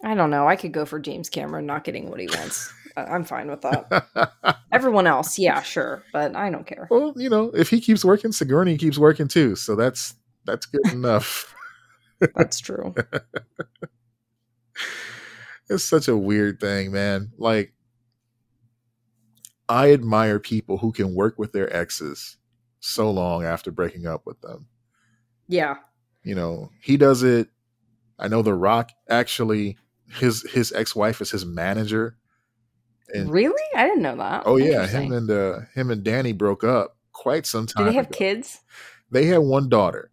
[0.02, 0.46] I don't know.
[0.46, 2.72] I could go for James Cameron not getting what he wants.
[2.96, 4.58] I'm fine with that.
[4.70, 6.86] Everyone else, yeah, sure, but I don't care.
[6.90, 10.14] Well, you know, if he keeps working, Sigourney keeps working too, so that's
[10.44, 11.52] that's good enough.
[12.34, 12.94] that's true.
[15.68, 17.32] it's such a weird thing, man.
[17.36, 17.72] Like,
[19.68, 22.36] I admire people who can work with their exes
[22.84, 24.66] so long after breaking up with them.
[25.48, 25.76] Yeah.
[26.22, 27.48] You know, he does it.
[28.18, 29.78] I know The Rock actually
[30.08, 32.16] his his ex wife is his manager.
[33.12, 33.62] And, really?
[33.74, 34.42] I didn't know that.
[34.46, 37.84] Oh yeah, him and uh, him and Dany broke up quite some time.
[37.84, 38.18] Do they have ago.
[38.18, 38.60] kids?
[39.10, 40.10] They had one daughter.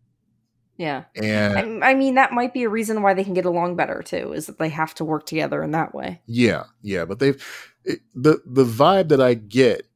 [0.77, 3.75] Yeah, and I, I, mean that might be a reason why they can get along
[3.75, 6.21] better too, is that they have to work together in that way.
[6.25, 9.87] Yeah, yeah, but they've it, the the vibe that I get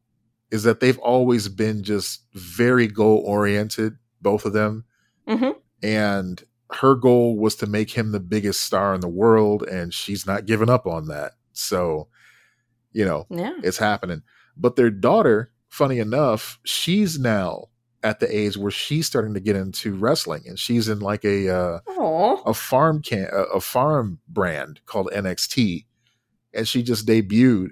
[0.51, 4.85] is that they've always been just very goal oriented, both of them.
[5.27, 5.55] Mhm.
[5.83, 10.25] And her goal was to make him the biggest star in the world, and she's
[10.25, 11.33] not giving up on that.
[11.53, 12.07] So,
[12.91, 13.53] you know, Yeah.
[13.63, 14.23] it's happening.
[14.57, 17.65] But their daughter, funny enough, she's now
[18.03, 21.49] at the age where she's starting to get into wrestling, and she's in like a
[21.49, 21.79] uh,
[22.45, 25.85] a farm can a farm brand called NXT,
[26.53, 27.71] and she just debuted,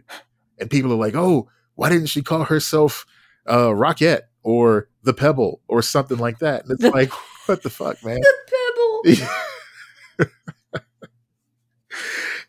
[0.57, 3.05] and people are like, "Oh, why didn't she call herself
[3.47, 7.11] uh, Rockette or the Pebble or something like that?" And it's The- like,
[7.47, 8.19] what the fuck, man?
[8.19, 9.17] The
[10.17, 10.30] pebble.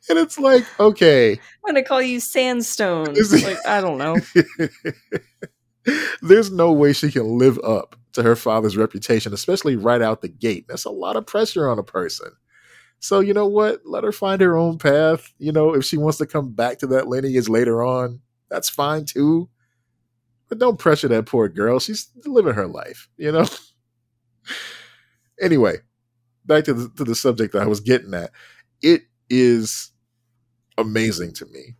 [0.08, 3.14] and it's like, okay, I'm gonna call you Sandstone.
[3.32, 4.16] Like I don't know.
[6.22, 10.28] there's no way she can live up to her father's reputation, especially right out the
[10.28, 10.66] gate.
[10.68, 12.30] That's a lot of pressure on a person.
[13.00, 13.80] So you know what?
[13.84, 15.32] Let her find her own path.
[15.38, 18.20] You know, if she wants to come back to that lineage later on,
[18.50, 19.48] that's fine too.
[20.48, 21.80] But don't pressure that poor girl.
[21.80, 23.46] She's living her life, you know.
[25.40, 25.78] anyway,
[26.44, 28.30] back to the to the subject that I was getting at.
[28.82, 29.92] It is
[30.78, 31.74] amazing to me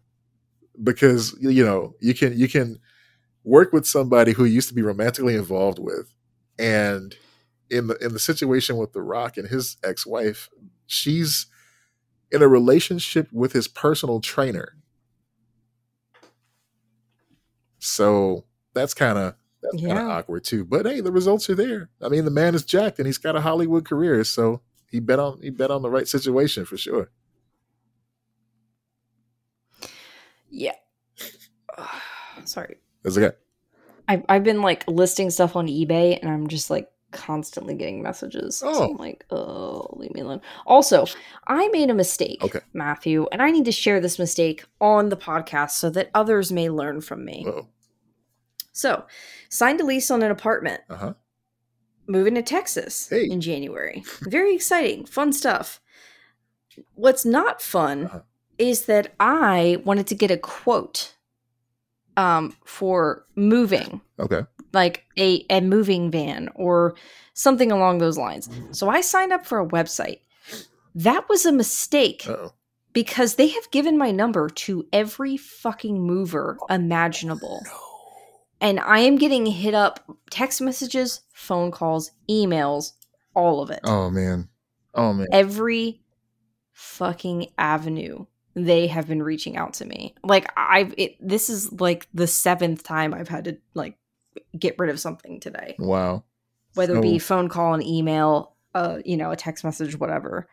[0.83, 2.79] because you know you can you can
[3.45, 6.13] work with somebody who used to be romantically involved with
[6.59, 7.17] and
[7.71, 10.49] in the in the situation with the rock and his ex-wife
[10.87, 11.47] she's
[12.33, 14.75] in a relationship with his personal trainer
[17.95, 21.89] so that's kind of that's kind of awkward too but hey the results are there
[22.03, 25.19] i mean the man is jacked and he's got a hollywood career so he bet
[25.19, 27.11] on he bet on the right situation for sure
[30.51, 30.73] Yeah.
[32.45, 32.77] Sorry.
[33.03, 33.35] that's okay
[34.07, 38.57] I've I've been like listing stuff on eBay and I'm just like constantly getting messages.
[38.59, 38.91] So Oh.
[38.91, 40.41] I'm like, oh, leave me alone.
[40.67, 41.07] Also,
[41.47, 42.59] I made a mistake, Okay.
[42.75, 46.69] Matthew, and I need to share this mistake on the podcast so that others may
[46.69, 47.45] learn from me.
[47.49, 47.67] Uh-oh.
[48.75, 49.05] So,
[49.49, 51.15] signed a lease on an apartment, uh-huh
[52.07, 53.31] moving to Texas Hey.
[53.31, 54.05] in January.
[54.29, 55.81] Very exciting, fun stuff.
[56.97, 58.21] What's not fun Uh-huh.
[58.59, 61.15] is that I wanted to get a quote
[62.19, 64.43] um, for moving okay
[64.75, 66.95] like a, a moving van or
[67.33, 68.51] something along those lines.
[68.73, 70.19] So I signed up for a website.
[70.95, 72.53] That was a mistake uh-oh
[72.93, 77.63] because they have given my number to every fucking mover imaginable.
[78.61, 80.01] And I am getting hit up
[80.31, 82.93] text messages, phone calls, emails,
[83.35, 83.81] all of it.
[83.85, 84.49] oh man
[84.95, 86.01] oh man Every
[86.73, 90.15] fucking avenue they have been reaching out to me.
[90.23, 93.99] Like I've it, this is like the seventh time I've had to like
[94.57, 96.23] get rid of something today wow
[96.75, 100.49] whether it be phone call, an email, uh, you know, a text message, whatever.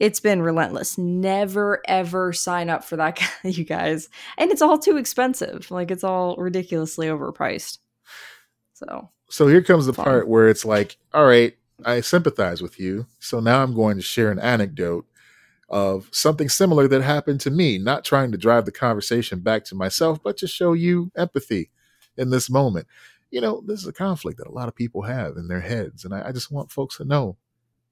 [0.00, 0.98] It's been relentless.
[0.98, 4.08] Never ever sign up for that, you guys.
[4.38, 5.70] And it's all too expensive.
[5.70, 7.78] Like it's all ridiculously overpriced.
[8.72, 10.04] So So here comes the Fine.
[10.04, 13.06] part where it's like, all right, I sympathize with you.
[13.20, 15.06] So now I'm going to share an anecdote
[15.68, 19.74] of something similar that happened to me, not trying to drive the conversation back to
[19.74, 21.70] myself, but to show you empathy
[22.16, 22.86] in this moment.
[23.30, 26.04] You know, this is a conflict that a lot of people have in their heads.
[26.04, 27.36] And I, I just want folks to know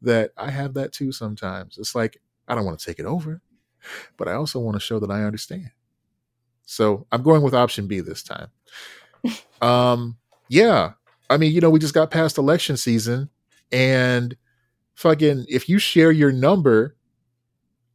[0.02, 1.78] that I have that too sometimes.
[1.78, 3.40] It's like, I don't want to take it over,
[4.16, 5.70] but I also want to show that I understand.
[6.64, 8.48] So I'm going with option B this time.
[9.62, 10.16] um,
[10.48, 10.92] yeah,
[11.30, 13.28] I mean, you know, we just got past election season,
[13.72, 14.36] and
[14.94, 16.96] fucking, if you share your number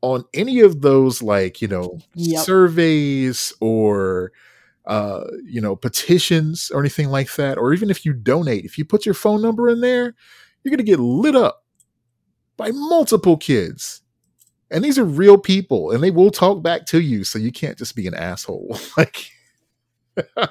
[0.01, 2.45] on any of those, like, you know, Yep.
[2.45, 4.31] surveys or,
[4.85, 8.85] uh, you know, petitions or anything like that, or even if you donate, if you
[8.85, 10.13] put your phone number in there,
[10.63, 11.62] you're going to get lit up
[12.57, 14.01] by multiple kids.
[14.71, 17.23] And these are real people, and they will talk back to you.
[17.23, 18.77] So you can't just be an asshole.
[18.97, 19.29] like,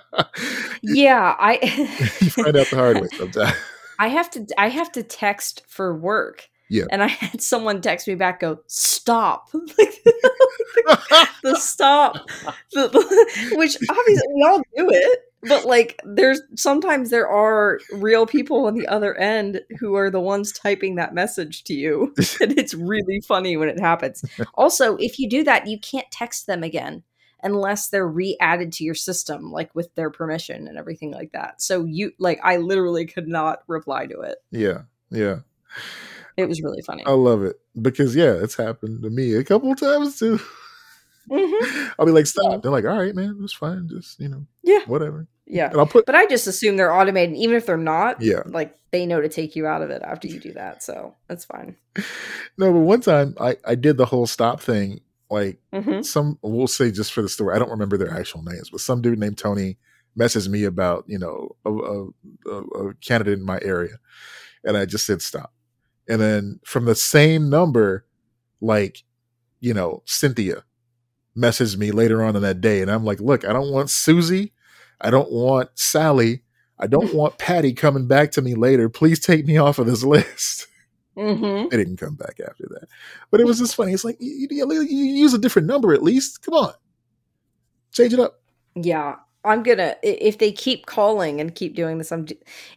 [0.83, 1.59] yeah, I
[2.21, 3.57] you find out the hard way sometimes.
[3.99, 6.49] I have to I have to text for work.
[6.71, 6.85] Yeah.
[6.91, 9.51] And I had someone text me back go, stop.
[11.43, 12.15] the stop
[12.73, 18.27] the, the- which obviously we all do it but like there's sometimes there are real
[18.27, 22.59] people on the other end who are the ones typing that message to you and
[22.59, 24.25] it's really funny when it happens
[24.55, 27.03] also if you do that you can't text them again
[27.45, 31.85] unless they're re-added to your system like with their permission and everything like that so
[31.85, 35.41] you like i literally could not reply to it yeah, yeah.
[36.37, 39.75] it was really funny I love it because yeah, it's happened to me a couple
[39.75, 40.39] times too.
[41.31, 41.93] Mhm.
[41.99, 42.53] I'll be like, stop.
[42.53, 42.59] Yeah.
[42.63, 43.89] They're like, all right, man, it's fine.
[43.89, 45.27] Just you know, yeah whatever.
[45.47, 48.21] Yeah And I'll put But I just assume they're automated, even if they're not.
[48.21, 48.43] Yeah.
[48.47, 51.45] like they know to take you out of it after you do that, so that's
[51.47, 51.77] fine.
[52.59, 55.01] no, but one time I I did the whole stop thing.
[55.31, 57.57] Like hmm some, we'll say just for the story.
[57.57, 59.79] I don't remember their actual names, but some dude named Tony
[60.19, 61.71] messaged me about you know a,
[62.51, 63.97] a, a candidate in my area,
[64.63, 65.55] and I just said stop.
[66.07, 68.05] And then from the same number,
[68.61, 69.05] like
[69.61, 70.65] you know Cynthia
[71.35, 74.53] messaged me later on in that day, and I'm like, look, I don't want Susie,
[75.03, 76.43] I don't want Sally,
[76.79, 78.89] I don't want Patty coming back to me later.
[78.89, 80.67] Please take me off of this list.
[81.17, 81.69] Mm-hmm.
[81.69, 82.89] They didn't come back after that.
[83.31, 83.93] But it was just funny.
[83.93, 86.43] It's like you, you, you use a different number at least.
[86.43, 86.73] Come on,
[87.93, 88.41] change it up.
[88.75, 92.13] Yeah, I'm gonna if they keep calling and keep doing this.
[92.13, 92.27] I'm.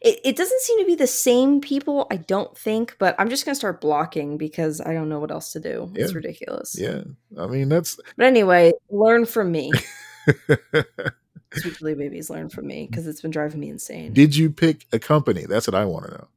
[0.01, 2.07] It, it doesn't seem to be the same people.
[2.11, 5.53] I don't think, but I'm just gonna start blocking because I don't know what else
[5.53, 5.89] to do.
[5.93, 6.03] Yeah.
[6.03, 6.75] It's ridiculous.
[6.77, 7.03] Yeah,
[7.39, 7.97] I mean that's.
[8.17, 9.71] But anyway, learn from me.
[11.55, 14.13] Sweet Chili Babies, learn from me because it's been driving me insane.
[14.13, 15.45] Did you pick a company?
[15.47, 16.27] That's what I want to know.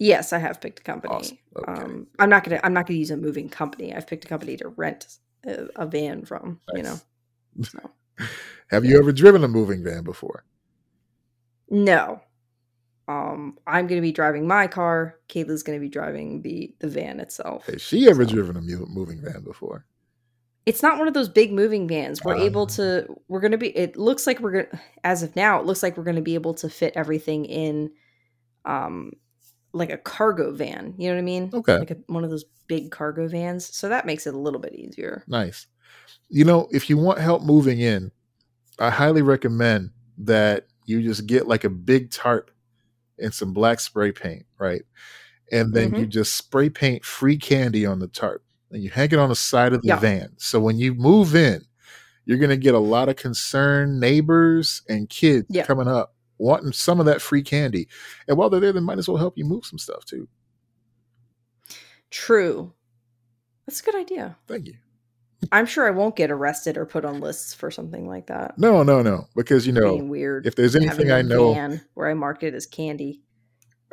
[0.00, 1.14] Yes, I have picked a company.
[1.14, 1.38] Awesome.
[1.56, 1.72] Okay.
[1.82, 2.60] Um, I'm not gonna.
[2.64, 3.94] I'm not gonna use a moving company.
[3.94, 6.60] I've picked a company to rent a, a van from.
[6.74, 7.00] You know.
[7.62, 7.78] So.
[8.70, 10.44] Have you ever driven a moving van before?
[11.70, 12.20] No.
[13.06, 15.18] Um, I'm gonna be driving my car.
[15.28, 17.66] Kayla's gonna be driving the the van itself.
[17.66, 19.84] Has she ever So- driven a moving van before?
[20.66, 22.24] It's not one of those big moving vans.
[22.24, 22.42] We're Ah.
[22.42, 23.06] able to.
[23.28, 23.68] We're gonna be.
[23.76, 24.80] It looks like we're gonna.
[25.04, 27.90] As of now, it looks like we're gonna be able to fit everything in,
[28.64, 29.12] um,
[29.72, 30.94] like a cargo van.
[30.96, 31.50] You know what I mean?
[31.52, 33.66] Okay, Like a, one of those big cargo vans.
[33.76, 35.22] So that makes it a little bit easier.
[35.28, 35.66] nice.
[36.30, 38.10] You know, if you want help moving in,
[38.78, 42.50] I highly recommend that you just get like a big tarp
[43.18, 44.82] and some black spray paint, right?
[45.52, 46.00] And then Mm-hmm.
[46.00, 48.42] you just spray paint free candy on the tarp
[48.74, 49.98] and you hang it on the side of the Yeah.
[50.00, 50.34] van.
[50.36, 51.62] So when you move in,
[52.26, 55.64] you're going to get a lot of concerned neighbors and kids Yeah.
[55.64, 57.88] coming up wanting some of that free candy.
[58.28, 60.28] And while they're there, they might as well help you move some stuff too.
[62.10, 62.72] True.
[63.66, 64.36] That's a good idea.
[64.46, 64.74] Thank you.
[65.52, 68.58] I'm sure I won't get arrested or put on lists for something like that.
[68.58, 69.26] No, no, no.
[69.36, 70.46] Because, you know, Being weird.
[70.46, 71.52] if there's anything I know,
[71.94, 73.22] where I mark it as candy.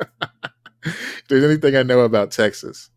[0.84, 2.90] if there's anything I know about Texas,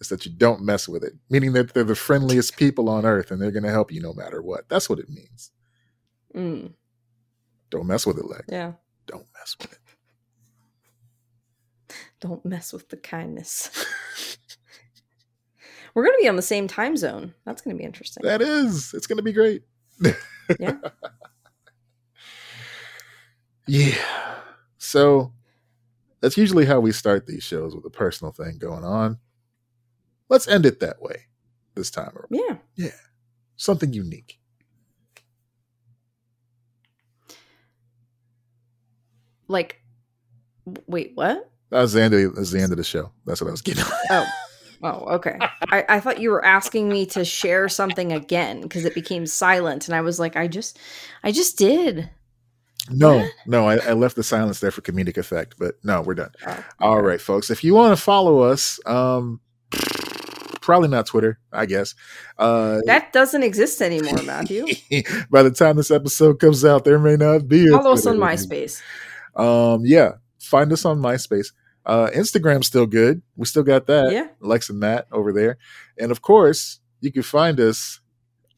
[0.00, 3.30] it's that you don't mess with it, meaning that they're the friendliest people on earth
[3.30, 4.68] and they're going to help you no matter what.
[4.68, 5.50] That's what it means.
[6.34, 6.72] Mm,
[7.70, 8.44] Don't mess with it, Lex.
[8.48, 8.72] yeah.
[9.06, 9.78] Don't mess with it.
[12.20, 13.70] Don't mess with the kindness.
[15.94, 17.34] We're going to be on the same time zone.
[17.44, 18.22] That's going to be interesting.
[18.24, 19.62] That is, it's going to be great.
[20.58, 20.78] Yeah.
[23.66, 23.94] yeah.
[24.78, 25.32] So
[26.20, 29.18] that's usually how we start these shows with a personal thing going on.
[30.28, 31.24] Let's end it that way
[31.74, 32.10] this time.
[32.16, 32.26] around.
[32.30, 32.56] yeah.
[32.76, 32.90] Yeah.
[33.56, 34.38] Something unique.
[39.48, 39.80] Like,
[40.86, 41.50] wait, what?
[41.70, 43.10] That was the end of, that's the end of the show.
[43.26, 43.84] That's what I was getting.
[44.10, 44.26] Oh.
[44.80, 45.36] Oh, okay.
[45.72, 49.88] I, I thought you were asking me to share something again because it became silent,
[49.88, 50.78] and I was like, I just,
[51.24, 52.08] I just did.
[52.90, 53.30] No, What?
[53.44, 56.30] no, I, I left the silence there for comedic effect, but no, we're done.
[56.80, 57.02] Oh, okay.
[57.06, 57.50] right, folks.
[57.50, 59.40] If you want to follow us, um,
[60.68, 61.94] probably not Twitter, I guess.
[62.36, 64.66] Uh, That doesn't exist anymore, Matthew.
[65.30, 67.66] by the time this episode comes out, there may not be.
[67.68, 68.82] a Follow us on MySpace.
[69.34, 71.52] Um, yeah, find us on MySpace.
[71.86, 73.22] Uh, Instagram's still good.
[73.34, 74.12] We still got that.
[74.12, 74.26] Yeah.
[74.40, 75.56] Lex and Matt over there.
[75.98, 78.00] And of course, you can find us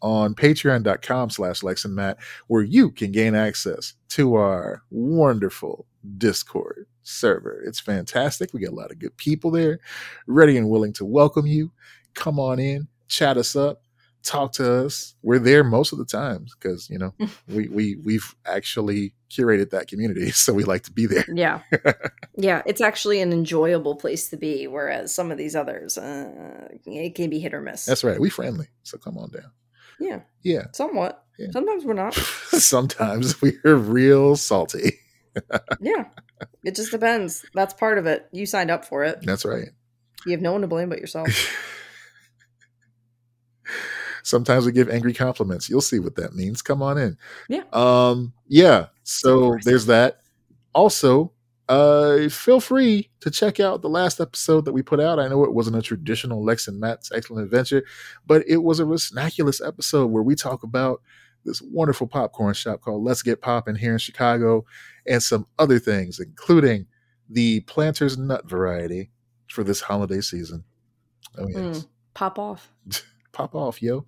[0.02, 5.86] on patreon.com slash Lex and Matt, where you can gain access to our wonderful
[6.18, 7.62] Discord server.
[7.64, 8.52] It's fantastic.
[8.52, 9.80] We got a lot of good people there,
[10.26, 11.72] ready and willing to welcome you.
[12.14, 13.82] Come on in, chat us up,
[14.22, 15.14] talk to us.
[15.22, 17.14] We're there most of the times because, you know,
[17.48, 20.30] we, we, we've actually curated that community.
[20.40, 21.24] So we like to be there.
[21.32, 21.60] Yeah.
[22.36, 22.62] yeah.
[22.66, 27.30] It's actually an enjoyable place to be, whereas some of these others, uh, it can
[27.30, 27.84] be hit or miss.
[27.84, 28.18] That's right.
[28.20, 28.68] We friendly.
[28.82, 29.52] So come on down.
[29.98, 30.20] yeah.
[30.42, 30.66] Yeah.
[30.72, 31.24] Somewhat.
[31.38, 31.48] Yeah.
[31.52, 32.14] Sometimes we're not.
[32.14, 34.98] Sometimes we're real salty.
[35.80, 36.04] Yeah.
[36.64, 37.44] It just depends.
[37.54, 38.28] That's part of it.
[38.32, 39.20] You signed up for it.
[39.22, 39.68] That's right.
[40.26, 41.28] You have no one to blame but yourself.
[44.22, 45.68] Sometimes we give angry compliments.
[45.68, 46.62] You'll see what that means.
[46.62, 47.16] Come on in.
[47.48, 47.62] Yeah.
[47.72, 48.86] Um, yeah.
[49.02, 50.20] So there's that.
[50.74, 51.32] Also,
[51.68, 55.20] uh, feel free to check out the last episode that we put out.
[55.20, 57.84] I know it wasn't a traditional Lex and Matt's Excellent Adventure,
[58.26, 61.00] but it was a Resnaculous episode where we talk about
[61.44, 64.64] this wonderful popcorn shop called Let's Get Poppin' here in Chicago
[65.06, 66.86] and some other things, including
[67.28, 69.10] the Planter's Nut variety
[69.48, 70.64] for this holiday season.
[71.38, 72.72] Oh, yes Mm, pop off.
[73.32, 74.04] pop off, yo.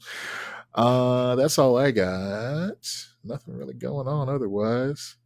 [0.74, 2.74] Uh, that's all I got.
[3.24, 5.16] Nothing really going on otherwise.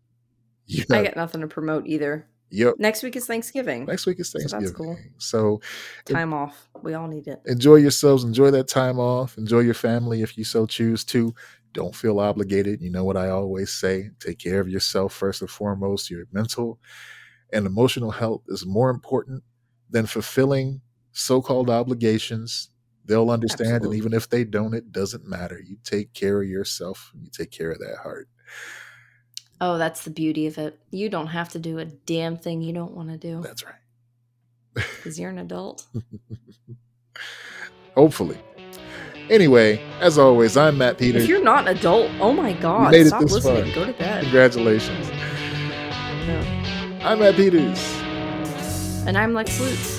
[0.66, 0.84] Yeah.
[0.90, 2.26] I got nothing to promote either.
[2.50, 2.74] yep.
[2.78, 3.84] Next week is Thanksgiving.
[3.84, 4.84] Next week is So that's Thanksgiving.
[4.96, 4.98] cool.
[5.18, 5.60] So
[6.04, 6.68] Time off.
[6.82, 7.40] We all need it.
[7.46, 8.24] enjoy yourselves.
[8.24, 9.38] Enjoy that time off.
[9.38, 11.32] Enjoy your family if you so choose to.
[11.72, 12.80] don't feel obligated.
[12.82, 16.10] You know what I always say take care of yourself first and foremost.
[16.10, 16.80] Your mental
[17.52, 19.44] and emotional health is more important
[19.88, 20.80] than fulfilling
[21.12, 22.70] so called obligations.
[23.06, 23.70] They'll understand.
[23.70, 23.98] Absolutely.
[23.98, 25.60] And even if they don't, it doesn't matter.
[25.64, 28.28] You take care of yourself, you take care of that heart.
[29.60, 30.78] Oh, that's the beauty of it.
[30.90, 33.40] You don't have to do a damn thing you don't want to do.
[33.42, 33.74] That's right.
[34.96, 35.86] Because you're an adult.
[37.94, 38.38] Hopefully.
[39.30, 41.24] Anyway, as always, I'm Matt Peters.
[41.24, 43.72] If you're not an adult, oh my god, made stop listening.
[43.72, 43.74] Far.
[43.74, 44.22] Go to bed.
[44.22, 45.08] Congratulations.
[46.26, 47.00] No.
[47.02, 47.96] I'm Matt Peters.
[49.06, 49.95] And I'm Lex Lutz.